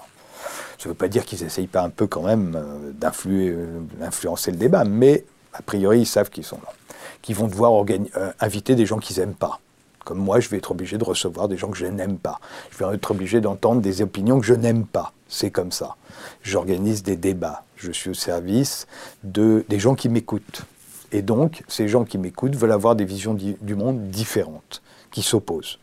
[0.78, 4.58] Ça ne veut pas dire qu'ils n'essayent pas un peu quand même euh, d'influencer le
[4.58, 6.72] débat, mais a priori, ils savent qu'ils sont là.
[7.22, 9.60] Qu'ils vont devoir euh, inviter des gens qu'ils n'aiment pas.
[10.06, 12.40] Comme moi, je vais être obligé de recevoir des gens que je n'aime pas.
[12.72, 15.12] Je vais être obligé d'entendre des opinions que je n'aime pas.
[15.28, 15.96] C'est comme ça.
[16.44, 17.64] J'organise des débats.
[17.76, 18.88] Je suis au service
[19.24, 20.64] de, des gens qui m'écoutent.
[21.12, 24.82] Et donc, ces gens qui m'écoutent veulent avoir des visions du monde différentes,
[25.12, 25.80] qui s'opposent.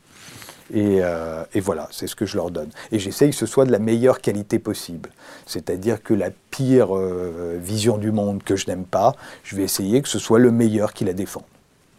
[0.75, 2.71] Euh, et, voilà, c'est ce que je leur donne.
[2.93, 5.11] Et j'essaye que ce soit de la meilleure qualité possible.
[5.47, 10.01] C'est-à-dire que la pire euh, vision du monde que je n'aime pas, je vais essayer
[10.03, 11.43] que ce soit le meilleur qui la défend.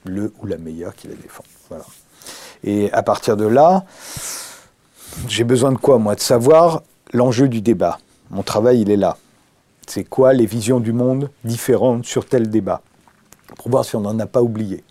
[0.03, 1.43] Le ou la meilleure qui la défend.
[1.69, 1.85] Voilà.
[2.63, 3.85] Et à partir de là,
[5.27, 6.15] j'ai besoin de quoi, moi?
[6.15, 7.99] De savoir l'enjeu du débat.
[8.31, 9.17] Mon travail, il est là.
[9.87, 12.81] C'est quoi les visions du monde différentes sur tel débat?
[13.57, 14.83] Pour voir si on n'en a pas oublié.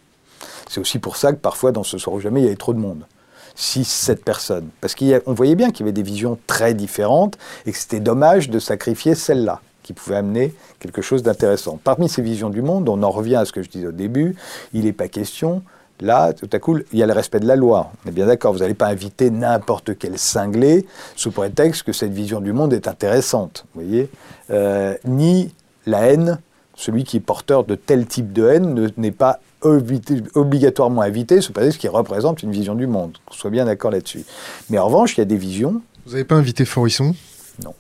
[0.68, 2.74] C'est aussi pour ça que parfois, dans ce soir ou jamais, il y avait trop
[2.74, 3.06] de monde.
[3.54, 4.68] 6, 7 personnes.
[4.80, 8.50] Parce qu'on voyait bien qu'il y avait des visions très différentes et que c'était dommage
[8.50, 9.60] de sacrifier celle-là.
[9.84, 11.78] qui pouvait amener quelque chose d'intéressant.
[11.84, 14.34] Parmi ces visions du monde, on en revient à ce que je disais au début,
[14.72, 15.62] il n'est pas question
[16.00, 17.92] Là, tout à coup, il y a le respect de la loi.
[18.04, 22.12] On est bien d'accord, vous n'allez pas inviter n'importe quel cinglé sous prétexte que cette
[22.12, 24.10] vision du monde est intéressante, vous voyez
[24.50, 25.54] euh, Ni
[25.86, 26.40] la haine,
[26.74, 31.80] celui qui est porteur de tel type de haine n'est pas obligatoirement invité sous prétexte
[31.80, 33.16] qu'il représente une vision du monde.
[33.26, 34.24] Qu'on soit bien d'accord là-dessus.
[34.70, 35.80] Mais en revanche, il y a des visions.
[36.04, 37.14] Vous n'avez pas invité Forisson
[37.64, 37.74] Non.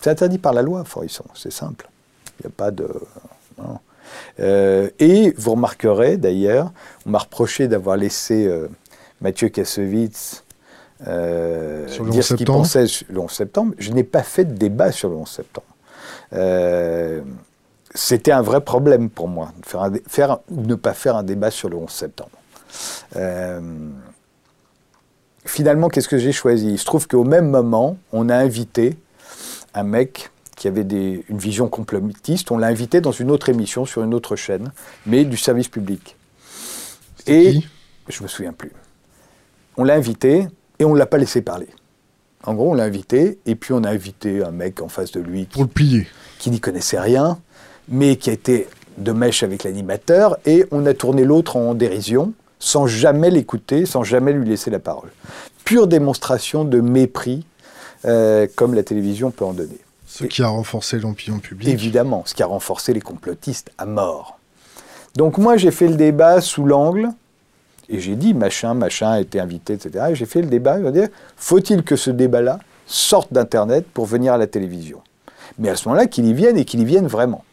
[0.00, 1.88] C'est interdit par la loi, Forisson, c'est simple.
[2.38, 2.88] Il n'y a pas de.
[4.40, 6.72] Euh, et vous remarquerez d'ailleurs,
[7.06, 8.68] on m'a reproché d'avoir laissé euh,
[9.20, 10.44] Mathieu Kassovitz
[11.06, 13.74] euh, dire ce qu'il pensait sur le 11 septembre.
[13.78, 15.66] Je n'ai pas fait de débat sur le 11 septembre.
[17.94, 21.68] C'était un vrai problème pour moi, de faire, faire, ne pas faire un débat sur
[21.68, 22.30] le 11 septembre.
[25.44, 26.68] finalement, qu'est-ce que j'ai choisi?
[26.68, 28.96] Il se trouve qu'au même moment, on a invité
[29.74, 34.02] un mec qui avait une vision complotiste, on l'a invité dans une autre émission sur
[34.02, 34.72] une autre chaîne,
[35.06, 36.16] mais du service public.
[37.26, 37.68] Et qui?
[38.08, 38.72] je me souviens plus.
[39.78, 41.68] On l'a invité et on ne l'a pas laissé parler.
[42.44, 45.20] En gros, on l'a invité et puis on a invité un mec en face de
[45.20, 46.06] lui pour le plier,
[46.38, 47.38] qui n'y connaissait rien,
[47.88, 48.68] mais qui a été
[48.98, 54.04] de mèche avec l'animateur et on a tourné l'autre en dérision sans jamais l'écouter, sans
[54.04, 55.10] jamais lui laisser la parole.
[55.64, 57.44] Pure démonstration de mépris,
[58.04, 59.78] euh, comme la télévision peut en donner.
[60.06, 61.72] Ce qui a renforcé l'opinion publique.
[61.72, 64.38] Évidemment, ce qui a renforcé les complotistes à mort.
[65.16, 67.08] Donc moi, j'ai fait le débat sous l'angle,
[67.88, 70.06] et j'ai dit, machin, machin a été invité, etc.
[70.10, 74.06] Et j'ai fait le débat, je veux dire, faut-il que ce débat-là sorte d'Internet pour
[74.06, 75.00] venir à la télévision?
[75.58, 77.44] Mais à ce moment-là, qu'il y vienne et qu'il y vienne vraiment.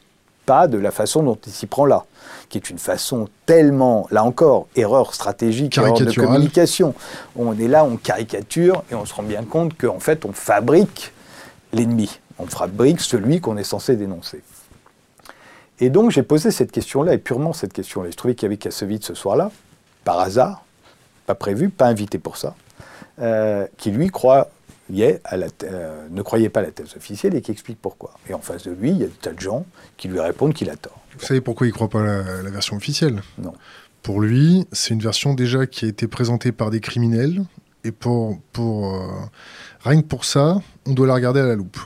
[0.48, 2.06] Pas de la façon dont il s'y prend là,
[2.50, 6.96] qui est une façon tellement, là encore, erreur stratégique, erreur de communication.
[7.36, 11.14] On est là, on caricature, et on se rend bien compte qu'en fait, on fabrique
[11.72, 14.42] l'ennemi on fabrique celui qu'on est censé dénoncer.
[15.80, 18.10] Et donc j'ai posé cette question-là, et purement cette question-là.
[18.12, 19.52] Je trouvais qu'il y avait Kassovitz ce soir-là,
[20.04, 20.64] par hasard,
[21.26, 22.56] pas prévu, pas invité pour ça,
[23.22, 24.10] euh, qui lui
[25.24, 28.14] à la euh, ne croyait pas à la thèse officielle et qui explique pourquoi.
[28.30, 29.66] Et en face de lui, il y a des tas de gens
[29.98, 31.00] qui lui répondent qu'il a tort.
[31.18, 33.22] Vous savez pourquoi il ne croit pas à la, version officielle?
[33.38, 33.54] Non.
[34.04, 37.44] Pour lui, c'est une version déjà qui a été présentée par des criminels,
[37.84, 39.08] et pour, pour euh,
[39.82, 41.78] rien que pour ça, on doit la regarder à la loupe.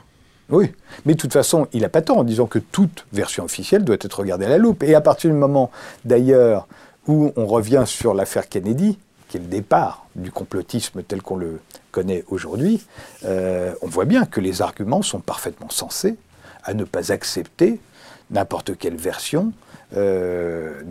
[0.49, 0.71] Oui,
[1.05, 3.95] mais de toute façon, il n'a pas tort en disant que toute version officielle doit
[3.95, 4.83] être regardée à la loupe.
[4.83, 5.71] Et à partir du moment,
[6.03, 6.67] d'ailleurs,
[7.07, 8.99] où on revient sur l'affaire Kennedy,
[9.29, 11.61] qui est le départ du complotisme tel qu'on le
[11.91, 12.85] connaît aujourd'hui,
[13.25, 16.15] euh, on voit bien que les arguments sont parfaitement sensés
[16.63, 17.79] à ne pas accepter
[18.29, 19.51] n'importe quelle version
[19.97, 20.81] euh,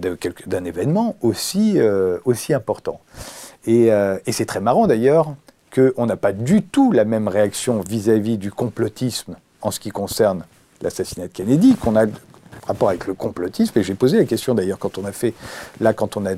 [0.47, 3.01] d'un événement aussi, euh, aussi important.
[3.67, 3.91] Et,
[4.31, 5.35] c'est très marrant d'ailleurs
[5.75, 9.91] qu'on n'a pas du tout la même réaction vis-à-vis -vis du complotisme en ce qui
[9.91, 10.45] concerne
[10.83, 12.07] l'assassinat de Kennedy, qu'on a
[12.67, 15.35] rapport avec le complotisme, et j'ai posé la question d'ailleurs quand on a fait,
[15.81, 16.35] là quand on a,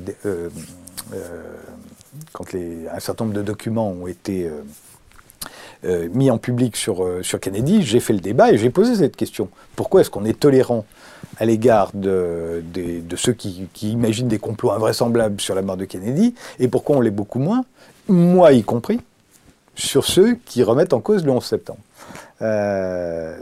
[2.33, 4.49] quand les, un certain nombre de documents ont été
[5.85, 9.15] euh, mis en public sur, sur Kennedy, j'ai fait le débat et j'ai posé cette
[9.15, 9.49] question.
[9.75, 10.85] Pourquoi est-ce qu'on est tolérant
[11.37, 15.85] à l'égard de, de, ceux qui, qui, imaginent des complots invraisemblables sur la mort de
[15.85, 17.65] Kennedy, et pourquoi on l'est beaucoup moins,
[18.07, 18.99] moi y compris,
[19.75, 21.79] sur ceux qui remettent en cause le 11 septembre?
[22.41, 23.37] Euh,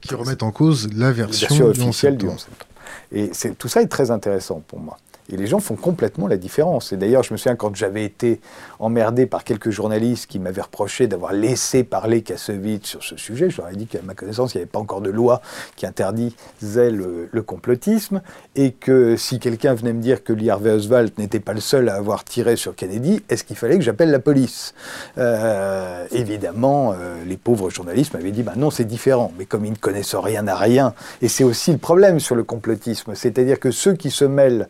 [0.00, 2.66] qui remettent en cause la version, officielle du 11 septembre.
[3.12, 4.98] Et tout ça est très intéressant pour moi.
[5.32, 6.92] Et les gens font complètement la différence.
[6.92, 8.40] Et d'ailleurs, je me souviens quand j'avais été
[8.78, 13.56] emmerdé par quelques journalistes qui m'avaient reproché d'avoir laissé parler Kassovitz sur ce sujet, je
[13.60, 15.40] leur ai dit qu'à ma connaissance, il n'y avait pas encore de loi
[15.76, 18.22] qui interdisait le, complotisme,
[18.54, 21.88] et que si quelqu'un venait me dire que Lee Harvey Oswald n'était pas le seul
[21.88, 24.74] à avoir tiré sur Kennedy, est-ce qu'il fallait que j'appelle la police?
[25.18, 29.32] Euh, Évidemment, euh, les pauvres journalistes m'avaient dit, bah non, c'est différent.
[29.38, 32.44] Mais comme ils ne connaissent rien à rien, et c'est aussi le problème sur le
[32.44, 34.68] complotisme, c'est-à-dire que ceux qui se mêlent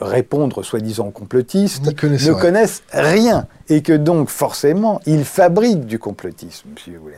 [0.00, 3.46] répondre soi-disant complotistes ne connaissent rien.
[3.68, 7.14] Et que donc, forcément, ils fabriquent du complotisme, si vous voulez.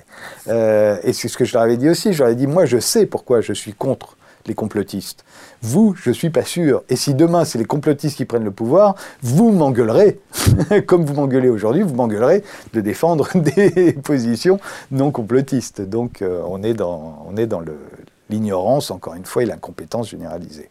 [0.49, 2.13] Euh, et c'est ce que je leur avais dit aussi.
[2.13, 5.25] Je leur ai dit, moi, je sais pourquoi je suis contre les complotistes.
[5.63, 6.83] Vous, je ne suis pas sûr.
[6.89, 10.21] Et si demain, c'est les complotistes qui prennent le pouvoir, vous m'engueulerez,
[10.87, 12.43] comme vous m'engueulez aujourd'hui, vous m'engueulerez
[12.73, 14.59] de défendre des positions
[14.91, 15.83] non complotistes.
[15.83, 17.77] Donc, euh, on, est dans, on est dans le,
[18.31, 20.69] l'ignorance, encore une fois, et l'incompétence généralisée.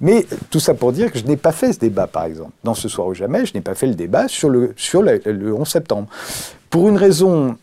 [0.00, 2.52] Mais tout ça pour dire que je n'ai pas fait ce débat, par exemple.
[2.64, 5.20] Dans Ce soir ou jamais, je n'ai pas fait le débat sur le, sur le,
[5.52, 6.08] 11 septembre.
[6.70, 7.56] Pour une raison,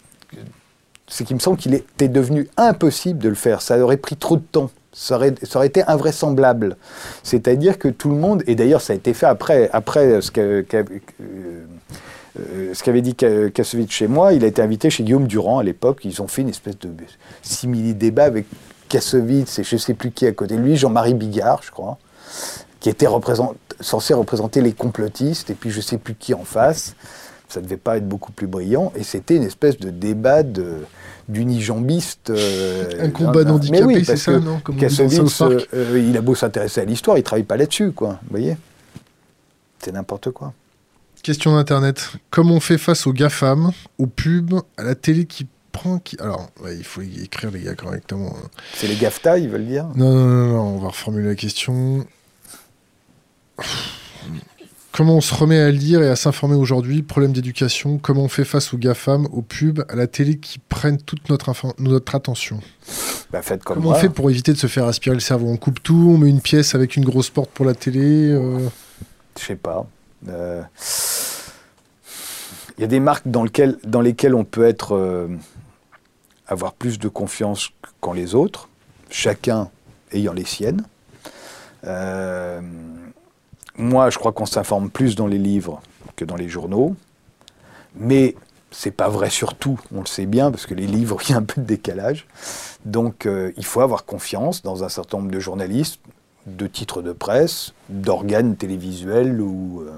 [1.07, 3.61] c'est qu'il me semble qu'il était devenu impossible de le faire.
[3.61, 4.69] Ça aurait pris trop de temps.
[4.91, 6.77] Ça aurait, ça aurait été invraisemblable.
[7.21, 10.63] C'est-à-dire que tout le monde, et d'ailleurs ça a été fait après, après ce euh,
[12.39, 15.99] euh, qu'avait dit Kassovitz chez moi, il a été invité chez Guillaume Durand à l'époque.
[16.05, 16.89] Ils ont fait une espèce de
[17.41, 18.45] simili-débat avec
[18.87, 21.97] Kassovitz et je ne sais plus qui à côté de lui, Jean-Marie Bigard, je crois,
[22.79, 23.07] qui était
[23.79, 26.95] censé représenter les complotistes, et puis je ne sais plus qui en face.
[27.47, 30.41] Ça ne devait pas être beaucoup plus brillant, et c'était une espèce de débat
[31.27, 32.31] d'unijambiste.
[32.31, 37.17] Euh, un combat d'handicapés, c'est ça, non Kassovitz, euh, il a beau s'intéresser à l'histoire,
[37.17, 38.19] il ne travaille pas là-dessus, quoi.
[38.23, 38.57] Vous voyez
[39.79, 40.53] C'est n'importe quoi.
[41.25, 42.11] Question d'Internet.
[42.29, 45.47] Comment on fait face aux GAFAM, aux pubs, à la télé qui
[46.19, 48.35] Alors, il faut écrire les gars correctement.
[48.37, 48.47] Hein.
[48.73, 52.05] C'est les GAFTA, ils veulent dire non, non, non, non, on va reformuler la question.
[54.91, 57.03] Comment on se remet à lire et à s'informer aujourd'hui?
[57.03, 57.97] Problème d'éducation.
[57.97, 61.51] Comment on fait face aux GAFAM, aux pubs, à la télé qui prennent toute notre,
[61.79, 62.61] notre attention?
[63.31, 65.49] Bah, faites comme Comment on fait pour éviter de se faire aspirer le cerveau?
[65.49, 68.69] On coupe tout, on met une pièce avec une grosse porte pour la télé euh...
[69.37, 69.85] Je sais pas.
[70.29, 70.61] Euh,
[72.77, 73.45] il y a des marques dans,
[73.83, 75.27] dans lesquelles on peut être, euh,
[76.47, 77.71] avoir plus de confiance
[78.01, 78.69] qu'en les autres,
[79.09, 79.69] chacun
[80.11, 80.83] ayant les siennes.
[81.85, 82.61] Euh,
[83.77, 85.81] moi, je crois qu'on s'informe plus dans les livres
[86.15, 86.95] que dans les journaux,
[87.95, 88.35] mais
[88.71, 91.33] c'est pas vrai sur tout, on le sait bien, parce que les livres, il y
[91.33, 92.27] a un peu de décalage.
[92.85, 93.27] Donc,
[93.57, 95.99] il faut avoir confiance dans un certain nombre de journalistes,
[96.45, 99.91] de titres de presse, d'organes télévisuels ou, euh,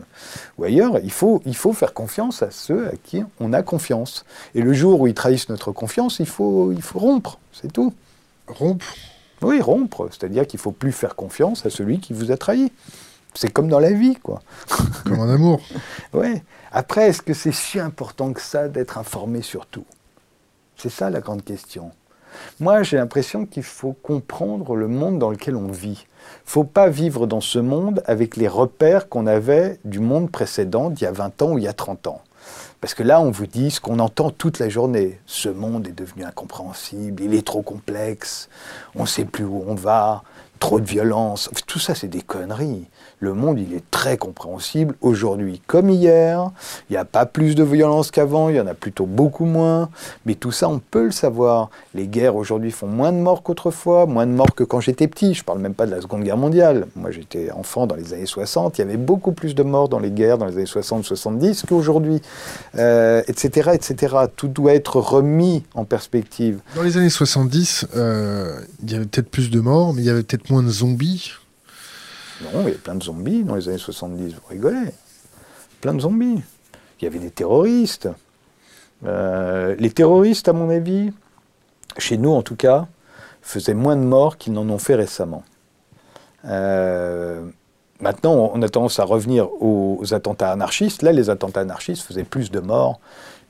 [0.58, 1.00] ou, ailleurs.
[1.04, 4.26] Il faut, il faut faire confiance à ceux à qui on a confiance.
[4.56, 7.94] Et le jour où ils trahissent notre confiance, il faut, il faut rompre, c'est tout.
[8.48, 8.86] Rompre?
[9.42, 10.08] Oui, rompre.
[10.10, 12.72] C'est-à-dire qu'il ne faut plus faire confiance à celui qui vous a trahi.
[13.34, 14.42] C'est comme dans la vie, quoi.
[15.06, 15.62] Comme en amour.
[16.14, 16.42] oui.
[16.72, 19.86] Après, est-ce que c'est si important que ça d'être informé sur tout?
[20.76, 21.92] C'est ça la grande question.
[22.60, 26.06] Moi, j'ai l'impression qu'il faut comprendre le monde dans lequel on vit
[26.46, 31.04] faut pas vivre dans ce monde avec les repères qu'on avait du monde précédent, d'il
[31.04, 32.22] y a 20 ans ou il y a 30 ans.
[32.80, 35.20] Parce que là, on vous dit ce qu'on entend toute la journée.
[35.26, 38.50] Ce monde est devenu incompréhensible, il est trop complexe,
[38.96, 40.24] on ne sait plus où on va,
[40.60, 41.50] trop de violence.
[41.66, 42.88] Tout ça, c'est des conneries
[43.20, 46.52] le monde, il est très compréhensible aujourd'hui comme hier.
[46.90, 49.90] Il n'y a pas plus de violence qu'avant, il y en a plutôt beaucoup moins.
[50.26, 51.70] Mais tout ça, on peut le savoir.
[51.96, 55.34] Les guerres aujourd'hui font moins de morts qu'autrefois, moins de morts que quand j'étais petit.
[55.34, 56.88] Je ne parle même pas de la Seconde Guerre mondiale.
[56.96, 58.78] Moi, j'étais enfant dans les années 60.
[58.78, 62.22] Il y avait beaucoup plus de morts dans les guerres dans les années 60-70 qu'aujourd'hui,
[62.78, 64.16] euh, etc., etc.
[64.36, 66.60] Tout doit être remis en perspective.
[66.76, 70.10] Dans les années 70, euh, il y avait peut-être plus de morts, mais il y
[70.10, 71.32] avait peut-être moins de zombies.
[72.42, 74.92] Non, il y avait plein de zombies dans les années 70, vous rigolez.
[75.82, 76.42] Plein de zombies.
[77.00, 78.10] Il y avait des terroristes.
[79.06, 81.12] Euh, les terroristes, à mon avis,
[81.98, 82.88] chez nous en tout cas,
[83.42, 85.44] faisaient moins de morts qu'ils n'en ont fait récemment.
[86.46, 87.48] Euh,
[88.00, 91.02] maintenant, on a tendance à revenir aux attentats anarchistes.
[91.02, 93.00] Là, les attentats anarchistes faisaient plus de morts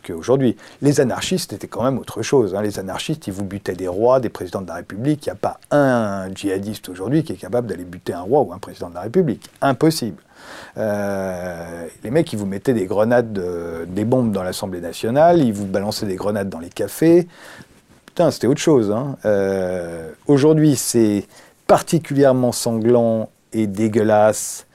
[0.08, 0.56] qu'aujourd'hui.
[0.82, 2.56] Les anarchistes étaient quand même autre chose.
[2.56, 2.62] Hein.
[2.62, 5.26] Les anarchistes, ils vous butaient des rois, des présidents de la République.
[5.26, 8.54] Il n'y a pas un djihadiste aujourd'hui qui est capable d'aller buter un roi ou
[8.54, 9.50] un président de la République.
[9.62, 10.22] Impossible.
[10.78, 13.40] Euh, les mecs, ils vous mettaient des grenades,
[13.88, 17.28] des bombes dans l'Assemblée nationale, ils vous balançaient des grenades dans les cafés.
[18.06, 18.92] Putain, c'était autre chose.
[18.92, 19.18] Hein.
[19.26, 21.28] Euh, aujourd'hui, c'est
[21.68, 24.67] particulièrement sanglant et dégueulasse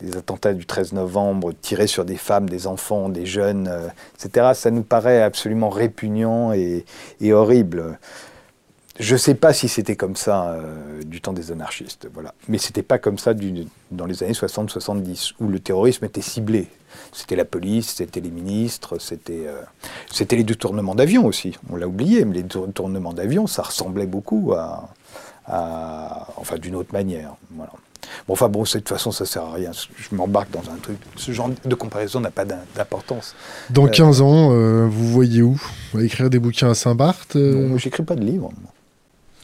[0.00, 4.50] des attentats du 13 novembre tirés sur des femmes, des enfants, des jeunes, euh, etc.,
[4.54, 6.84] ça nous paraît absolument répugnant et,
[7.32, 7.98] horrible.
[8.98, 12.32] Je ne sais pas si c'était comme ça euh, du temps des anarchistes, voilà.
[12.48, 13.34] mais c'était pas comme ça
[13.90, 16.68] dans les années 60-70, où le terrorisme était ciblé.
[17.12, 19.60] C'était la police, c'était les ministres, c'était euh,
[20.10, 21.58] c'était les détournements d'avions aussi.
[21.68, 24.88] On l'a oublié, mais les détournements d'avions, ça ressemblait beaucoup à
[25.48, 27.36] enfin d'une autre manière.
[27.50, 27.72] Voilà.
[28.26, 29.70] Bon, enfin bon, de toute façon, ça sert à rien.
[29.72, 30.96] Je m'embarque dans un truc.
[31.16, 33.34] Ce genre de comparaison n'a pas d'importance.
[33.70, 35.60] Dans 15 euh, ans, euh, vous voyez où?
[35.94, 37.68] On va écrire des bouquins à Saint-Barth euh?
[37.68, 38.52] Non, j'écris pas de livres.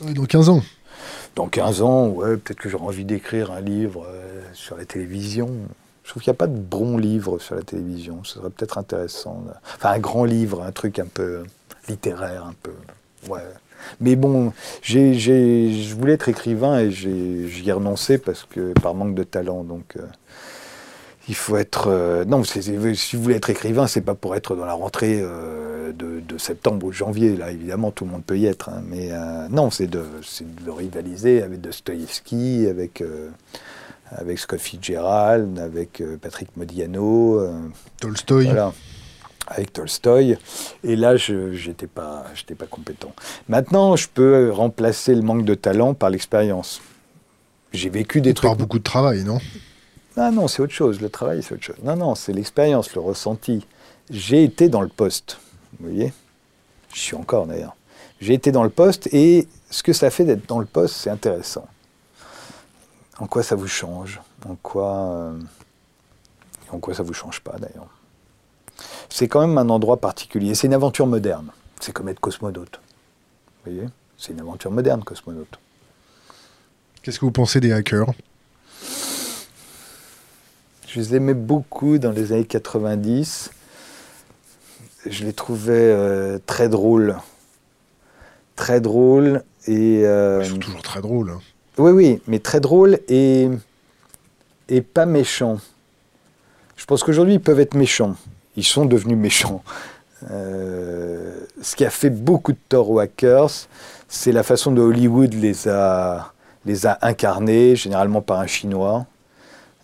[0.01, 0.63] dans 15 ans
[1.37, 4.07] Dans 15 ans, ouais, peut-être que j'aurai envie d'écrire un livre
[4.53, 5.51] sur la télévision.
[6.05, 8.25] Je trouve qu'il n'y a pas de bons livres sur la télévision.
[8.25, 9.45] Ce serait peut-être intéressant.
[9.77, 11.45] Enfin, un grand livre, un truc un peu
[11.89, 12.73] littéraire, un peu.
[13.29, 13.41] Ouais.
[14.01, 14.53] Mais bon,
[14.83, 19.65] je voulais être écrivain et j'y ai renoncé parce que par manque de talent.
[19.65, 20.03] Donc, euh,
[21.29, 21.89] il faut être.
[21.89, 25.93] Euh, non, si vous voulez être écrivain, c'est pas pour être dans la rentrée euh,
[25.93, 27.37] de, septembre ou de janvier.
[27.37, 28.71] Là, évidemment, tout le monde peut y être.
[28.71, 28.83] Hein.
[28.89, 29.11] mais
[29.51, 30.03] non, c'est de,
[30.65, 33.05] de, rivaliser avec Dostoïevski, avec
[34.11, 37.41] avec Scott Fitzgerald, avec Patrick Modiano.
[38.01, 38.47] Tolstoy.
[38.47, 38.73] Voilà
[39.53, 40.37] avec Tolstoy.
[40.85, 42.25] Et là, je n'étais pas,
[42.59, 43.13] pas compétent.
[43.49, 46.81] Maintenant, je peux remplacer le manque de talent par l'expérience.
[47.73, 48.49] J'ai vécu des trucs.
[48.49, 49.39] Par beaucoup de travail, non?
[50.17, 51.01] Ah non, c'est autre chose.
[51.01, 51.77] Le travail, c'est autre chose.
[51.83, 53.67] Non, non, c'est l'expérience, le ressenti.
[54.11, 55.39] J'ai été dans le poste,
[55.79, 56.13] vous voyez?
[56.93, 57.75] Je suis encore d'ailleurs.
[58.21, 61.11] J'ai été dans le poste et ce que ça fait d'être dans le poste, c'est
[61.11, 61.67] intéressant.
[63.19, 64.21] En quoi ça vous change?
[64.47, 65.39] En quoi, euh,
[66.71, 67.89] en quoi ça vous change pas d'ailleurs?
[69.15, 70.55] C'est quand même un endroit particulier.
[70.55, 71.51] C'est une aventure moderne.
[71.81, 72.81] C'est comme être cosmonaute.
[73.65, 73.89] Vous voyez?
[74.17, 75.59] C'est une aventure moderne, cosmonaute.
[77.03, 78.11] Qu'est-ce que vous pensez des hackers?
[80.89, 83.51] Je les aimais beaucoup dans les années 90.
[85.07, 87.17] Je les trouvais euh, très drôles.
[88.57, 90.03] Très drôles et...
[90.07, 91.31] euh, Ils sont toujours très drôles.
[91.31, 91.41] hein.
[91.79, 93.49] Oui, oui, mais très drôle et,
[94.69, 95.59] et pas méchant.
[96.77, 98.17] Je pense qu'aujourd'hui, ils peuvent être méchants.
[98.57, 99.63] Ils sont devenus méchants.
[100.31, 103.51] Euh, ce qui a fait beaucoup de tort aux hackers,
[104.09, 106.33] c'est la façon dont Hollywood les a,
[106.65, 109.07] les a incarnés, généralement par un Chinois.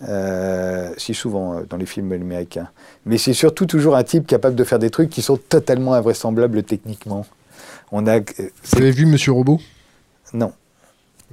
[0.03, 2.69] Euh, si souvent euh, dans les films américains.
[3.05, 6.63] Mais c'est surtout toujours un type capable de faire des trucs qui sont totalement invraisemblables
[6.63, 7.27] techniquement.
[7.91, 9.59] On a, Vous avez vu Monsieur Robot?
[10.33, 10.53] Non,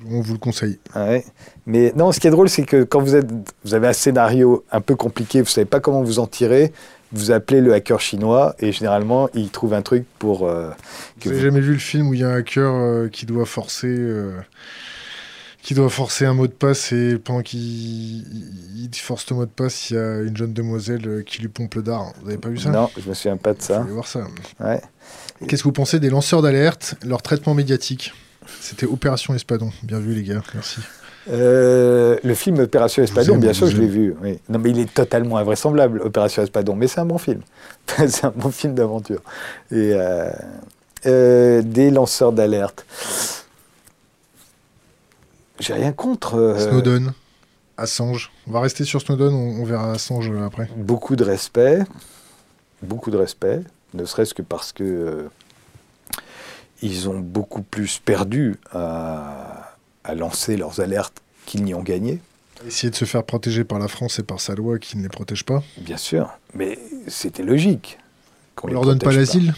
[0.10, 0.78] On vous le conseille.
[0.96, 1.24] Ouais.
[1.66, 3.28] Mais non, ce qui est drôle, c'est que quand vous, êtes,
[3.64, 6.74] vous avez un scénario un peu compliqué, vous ne savez pas comment vous en tirer,
[7.14, 10.48] vous appelez le hacker chinois et généralement, il trouve un truc pour...
[10.48, 10.70] euh,
[11.20, 13.08] que Vous avez vous- jamais vu le film où il y a un hacker euh,
[13.08, 14.38] qui doit forcer euh,
[15.62, 19.46] qui doit forcer un mot de passe et pendant qu'il il- il force le mot
[19.46, 22.12] de passe, il y a une jeune demoiselle qui lui pompe le dard.
[22.22, 22.70] Vous avez pas vu ça?
[22.70, 23.82] Non, je me souviens pas de Vous ça.
[23.82, 24.28] allez voir ça.
[24.60, 24.82] Ouais.
[25.48, 28.14] Qu'est-ce que vous pensez des lanceurs d'alerte, leur traitement médiatique?
[28.62, 29.72] C'était Opération Espadon.
[29.84, 30.82] Bien vu les gars, merci.
[31.30, 34.16] Euh, le film Opération Espadon, bien sûr, je l'ai vu.
[34.22, 34.40] Oui.
[34.50, 36.76] Non, mais il est totalement invraisemblable, Opération Espadon.
[36.76, 37.42] Mais c'est un bon film.
[37.88, 39.22] c'est un bon film d'aventure.
[39.72, 40.30] Et euh,
[41.06, 42.86] euh, des lanceurs d'alerte.
[45.60, 46.56] J'ai rien contre.
[46.60, 47.14] Snowden,
[47.78, 48.32] Assange.
[48.48, 50.70] On va rester sur Snowden, on, on verra Assange après.
[50.76, 51.80] beaucoup de respect,
[52.82, 53.62] beaucoup de respect,
[53.94, 55.28] ne serait-ce que parce que
[56.82, 62.20] ils ont beaucoup plus perdu à, à lancer leurs alertes qu'ils n'y ont gagné,
[62.66, 65.10] Essayer de se faire protéger par la France et par sa loi qui ne les
[65.10, 65.62] protège pas.
[65.78, 68.00] bien sûr, mais c'était logique.
[68.56, 69.54] qu'on On les leur donne pas l'asile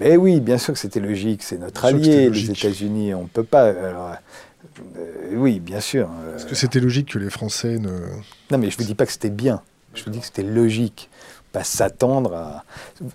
[0.00, 2.50] Mais oui, bien sûr que c'était logique, c'est notre Bien allié, les.
[2.50, 3.64] États-Unis, on ne peut pas.
[3.68, 4.12] alors,
[4.96, 6.08] euh, oui, bien sûr.
[6.24, 7.90] euh, Est-ce que c'était logique que les Français ne...
[8.50, 9.60] Non, mais je ne vous dis pas que c'était bien.
[9.94, 11.10] Je vous dis que c'était logique.
[11.56, 12.64] Pas s'attendre à.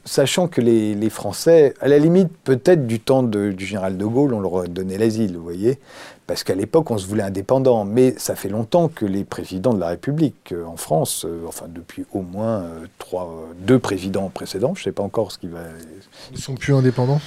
[0.04, 4.40] Sachant que les, Français, à la limite, peut-être du temps du général de Gaulle, on
[4.40, 5.78] leur a donné l'asile, vous voyez.
[6.26, 7.86] Parce qu'à l'époque, on se voulait indépendant.
[7.86, 11.68] Mais ça fait longtemps que les présidents de la République euh, en France, euh, enfin
[11.70, 13.28] depuis au moins euh,
[13.60, 15.60] deux présidents précédents, je ne sais pas encore ce qui va.
[16.32, 17.22] ne sont plus indépendants?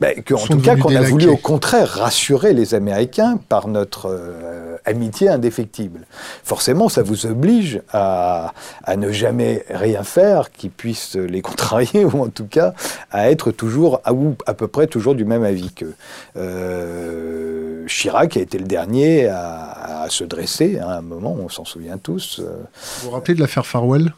[0.00, 4.06] Ben, que, en tout cas, qu'on a voulu au contraire rassurer les Américains par notre
[4.08, 6.06] euh, amitié indéfectible.
[6.42, 12.22] Forcément, ça vous oblige à, à ne jamais rien faire qui puisse les contrarier, ou
[12.22, 12.72] en tout cas
[13.10, 15.94] à être toujours, à, ou à peu près toujours du même avis qu'eux.
[16.36, 21.64] Euh, Chirac a été le dernier à, à se dresser à un moment, on s'en
[21.64, 22.40] souvient tous.
[22.40, 22.62] euh,
[23.00, 24.14] Vous vous rappelez de l'affaire Farwell?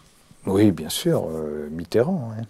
[0.46, 2.30] Oui, bien sûr, euh, Mitterrand.
[2.36, 2.44] ouais.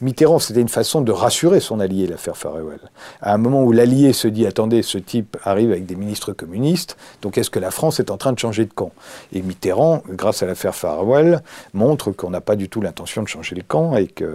[0.00, 2.80] Mitterrand, c'était une façon de rassurer son allié, l'affaire Farewell.
[3.20, 6.96] À un moment où l'allié se dit attendez, ce type arrive avec des ministres communistes,
[7.22, 8.92] donc est-ce que la France est en train de changer de camp?
[9.32, 13.54] Et Mitterrand, grâce à l'affaire Farewell, montre qu'on n'a pas du tout l'intention de changer
[13.54, 14.26] le camp et que,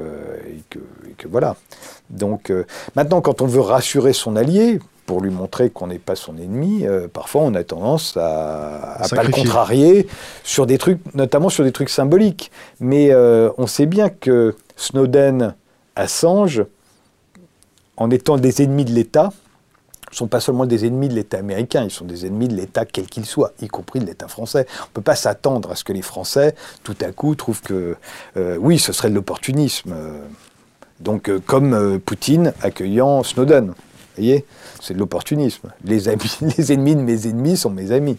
[1.30, 1.56] voilà.
[2.10, 2.66] Donc euh,
[2.96, 4.80] maintenant, quand on veut rassurer son allié,
[5.10, 9.10] pour lui montrer qu'on n'est pas son ennemi, euh, parfois on a tendance à, à
[9.10, 10.08] pas le contrarier
[10.44, 12.52] sur des trucs, notamment sur des trucs symboliques.
[12.80, 15.56] Mais euh, on sait bien que Snowden,
[15.96, 16.64] Assange,
[17.98, 19.34] en étant des ennemis de l'État,
[20.12, 22.86] ne sont pas seulement des ennemis de l'État américain, ils sont des ennemis de l'État
[22.86, 24.68] quel qu'il soit, y compris de l'État français.
[24.80, 26.54] On ne peut pas s'attendre à ce que les Français,
[26.84, 27.96] tout à coup, trouvent que,
[28.38, 29.96] euh, oui, ce serait de l'opportunisme.
[31.00, 33.74] donc, comme Poutine accueillant Snowden.
[34.20, 34.46] Vous voyez
[34.82, 35.72] C'est de l'opportunisme.
[35.86, 38.18] Les, amis, les ennemis de mes ennemis sont mes amis.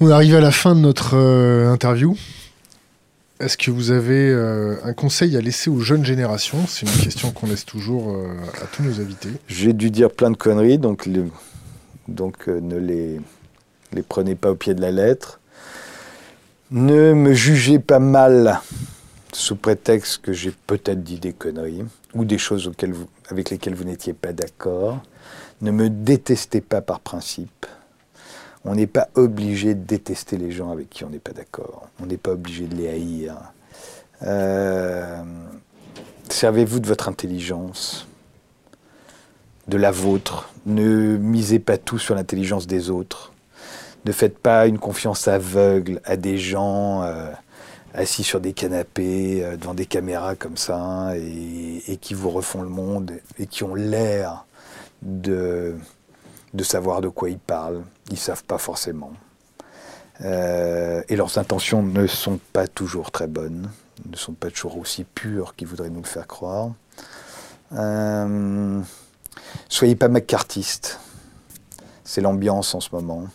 [0.00, 2.16] On arrive à la fin de notre euh, interview.
[3.40, 6.64] Est-ce que vous avez euh, un conseil à laisser aux jeunes générations?
[6.68, 8.28] C'est une question qu'on laisse toujours euh,
[8.62, 9.30] à tous nos invités.
[9.48, 13.20] J'ai dû dire plein de conneries, donc, ne les,
[13.92, 15.40] les prenez pas au pied de la lettre.
[16.70, 18.60] Ne me jugez pas mal
[19.32, 21.84] sous prétexte que j'ai peut-être dit des conneries
[22.14, 22.70] ou des choses
[23.30, 25.00] avec lesquelles vous n'étiez pas d'accord.
[25.60, 27.66] Ne me détestez pas par principe.
[28.64, 31.88] On n'est pas obligé de détester les gens avec qui on n'est pas d'accord.
[32.02, 33.36] On n'est pas obligé de les haïr.
[34.22, 35.22] Euh,
[36.28, 38.06] Servez-vous de votre intelligence
[39.66, 40.50] de la vôtre.
[40.66, 43.32] Ne misez pas tout sur l'intelligence des autres.
[44.04, 47.30] Ne faites pas une confiance aveugle à des gens euh,
[47.94, 52.68] assis sur des canapés, euh, devant des caméras comme ça, et, qui vous refont le
[52.68, 54.44] monde, et qui ont l'air
[55.02, 55.76] de,
[56.54, 57.82] de savoir de quoi ils parlent.
[58.08, 59.12] Ils ne savent pas forcément.
[60.22, 63.70] Euh, et leurs intentions ne sont pas toujours très bonnes,
[64.10, 66.72] ne sont pas toujours aussi pures qu'ils voudraient nous le faire croire.
[67.72, 68.80] Euh,
[69.68, 70.98] soyez pas macartistes.
[72.04, 73.26] C'est l'ambiance en ce moment.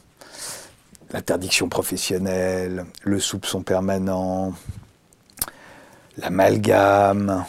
[1.14, 4.52] L'interdiction professionnelle, le soupçon permanent,
[6.18, 7.45] l'amalgame.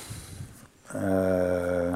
[0.94, 1.92] Euh,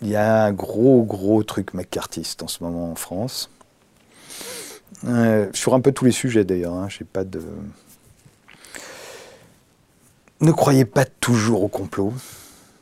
[0.00, 3.50] il y a un gros, gros truc macartiste en ce moment en France.
[5.06, 6.72] Euh, sur un peu tous les sujets d'ailleurs.
[6.72, 7.42] Hein, j'ai pas de.
[10.40, 12.14] Ne croyez pas toujours au complot.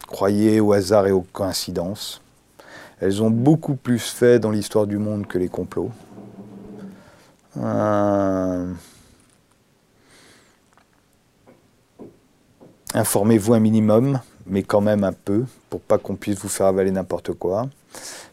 [0.06, 2.22] Croyez au hasard et aux coïncidences.
[3.00, 5.90] Elles ont beaucoup plus fait dans l'histoire du monde que les complots.
[7.56, 8.72] Euh,
[12.94, 16.90] Informez-vous un minimum, mais quand même un peu, pour pas qu'on puisse vous faire avaler
[16.90, 17.68] n'importe quoi.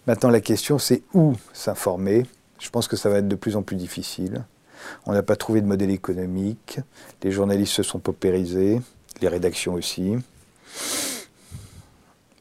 [0.05, 2.25] Maintenant, la question, c'est où s'informer
[2.59, 4.43] je pense que ça va être de plus en plus difficile.
[5.05, 6.79] On n'a pas trouvé de modèle économique.
[7.23, 8.81] Les journalistes se sont paupérisés,
[9.21, 10.11] les rédactions aussi.
[10.11, 10.15] Je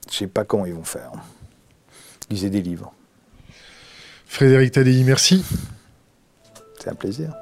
[0.08, 1.12] ne sais pas comment ils vont faire.
[2.30, 2.92] Lisez des livres.
[4.26, 5.44] Frédéric Tadei, merci.
[6.78, 7.32] C'est un plaisir.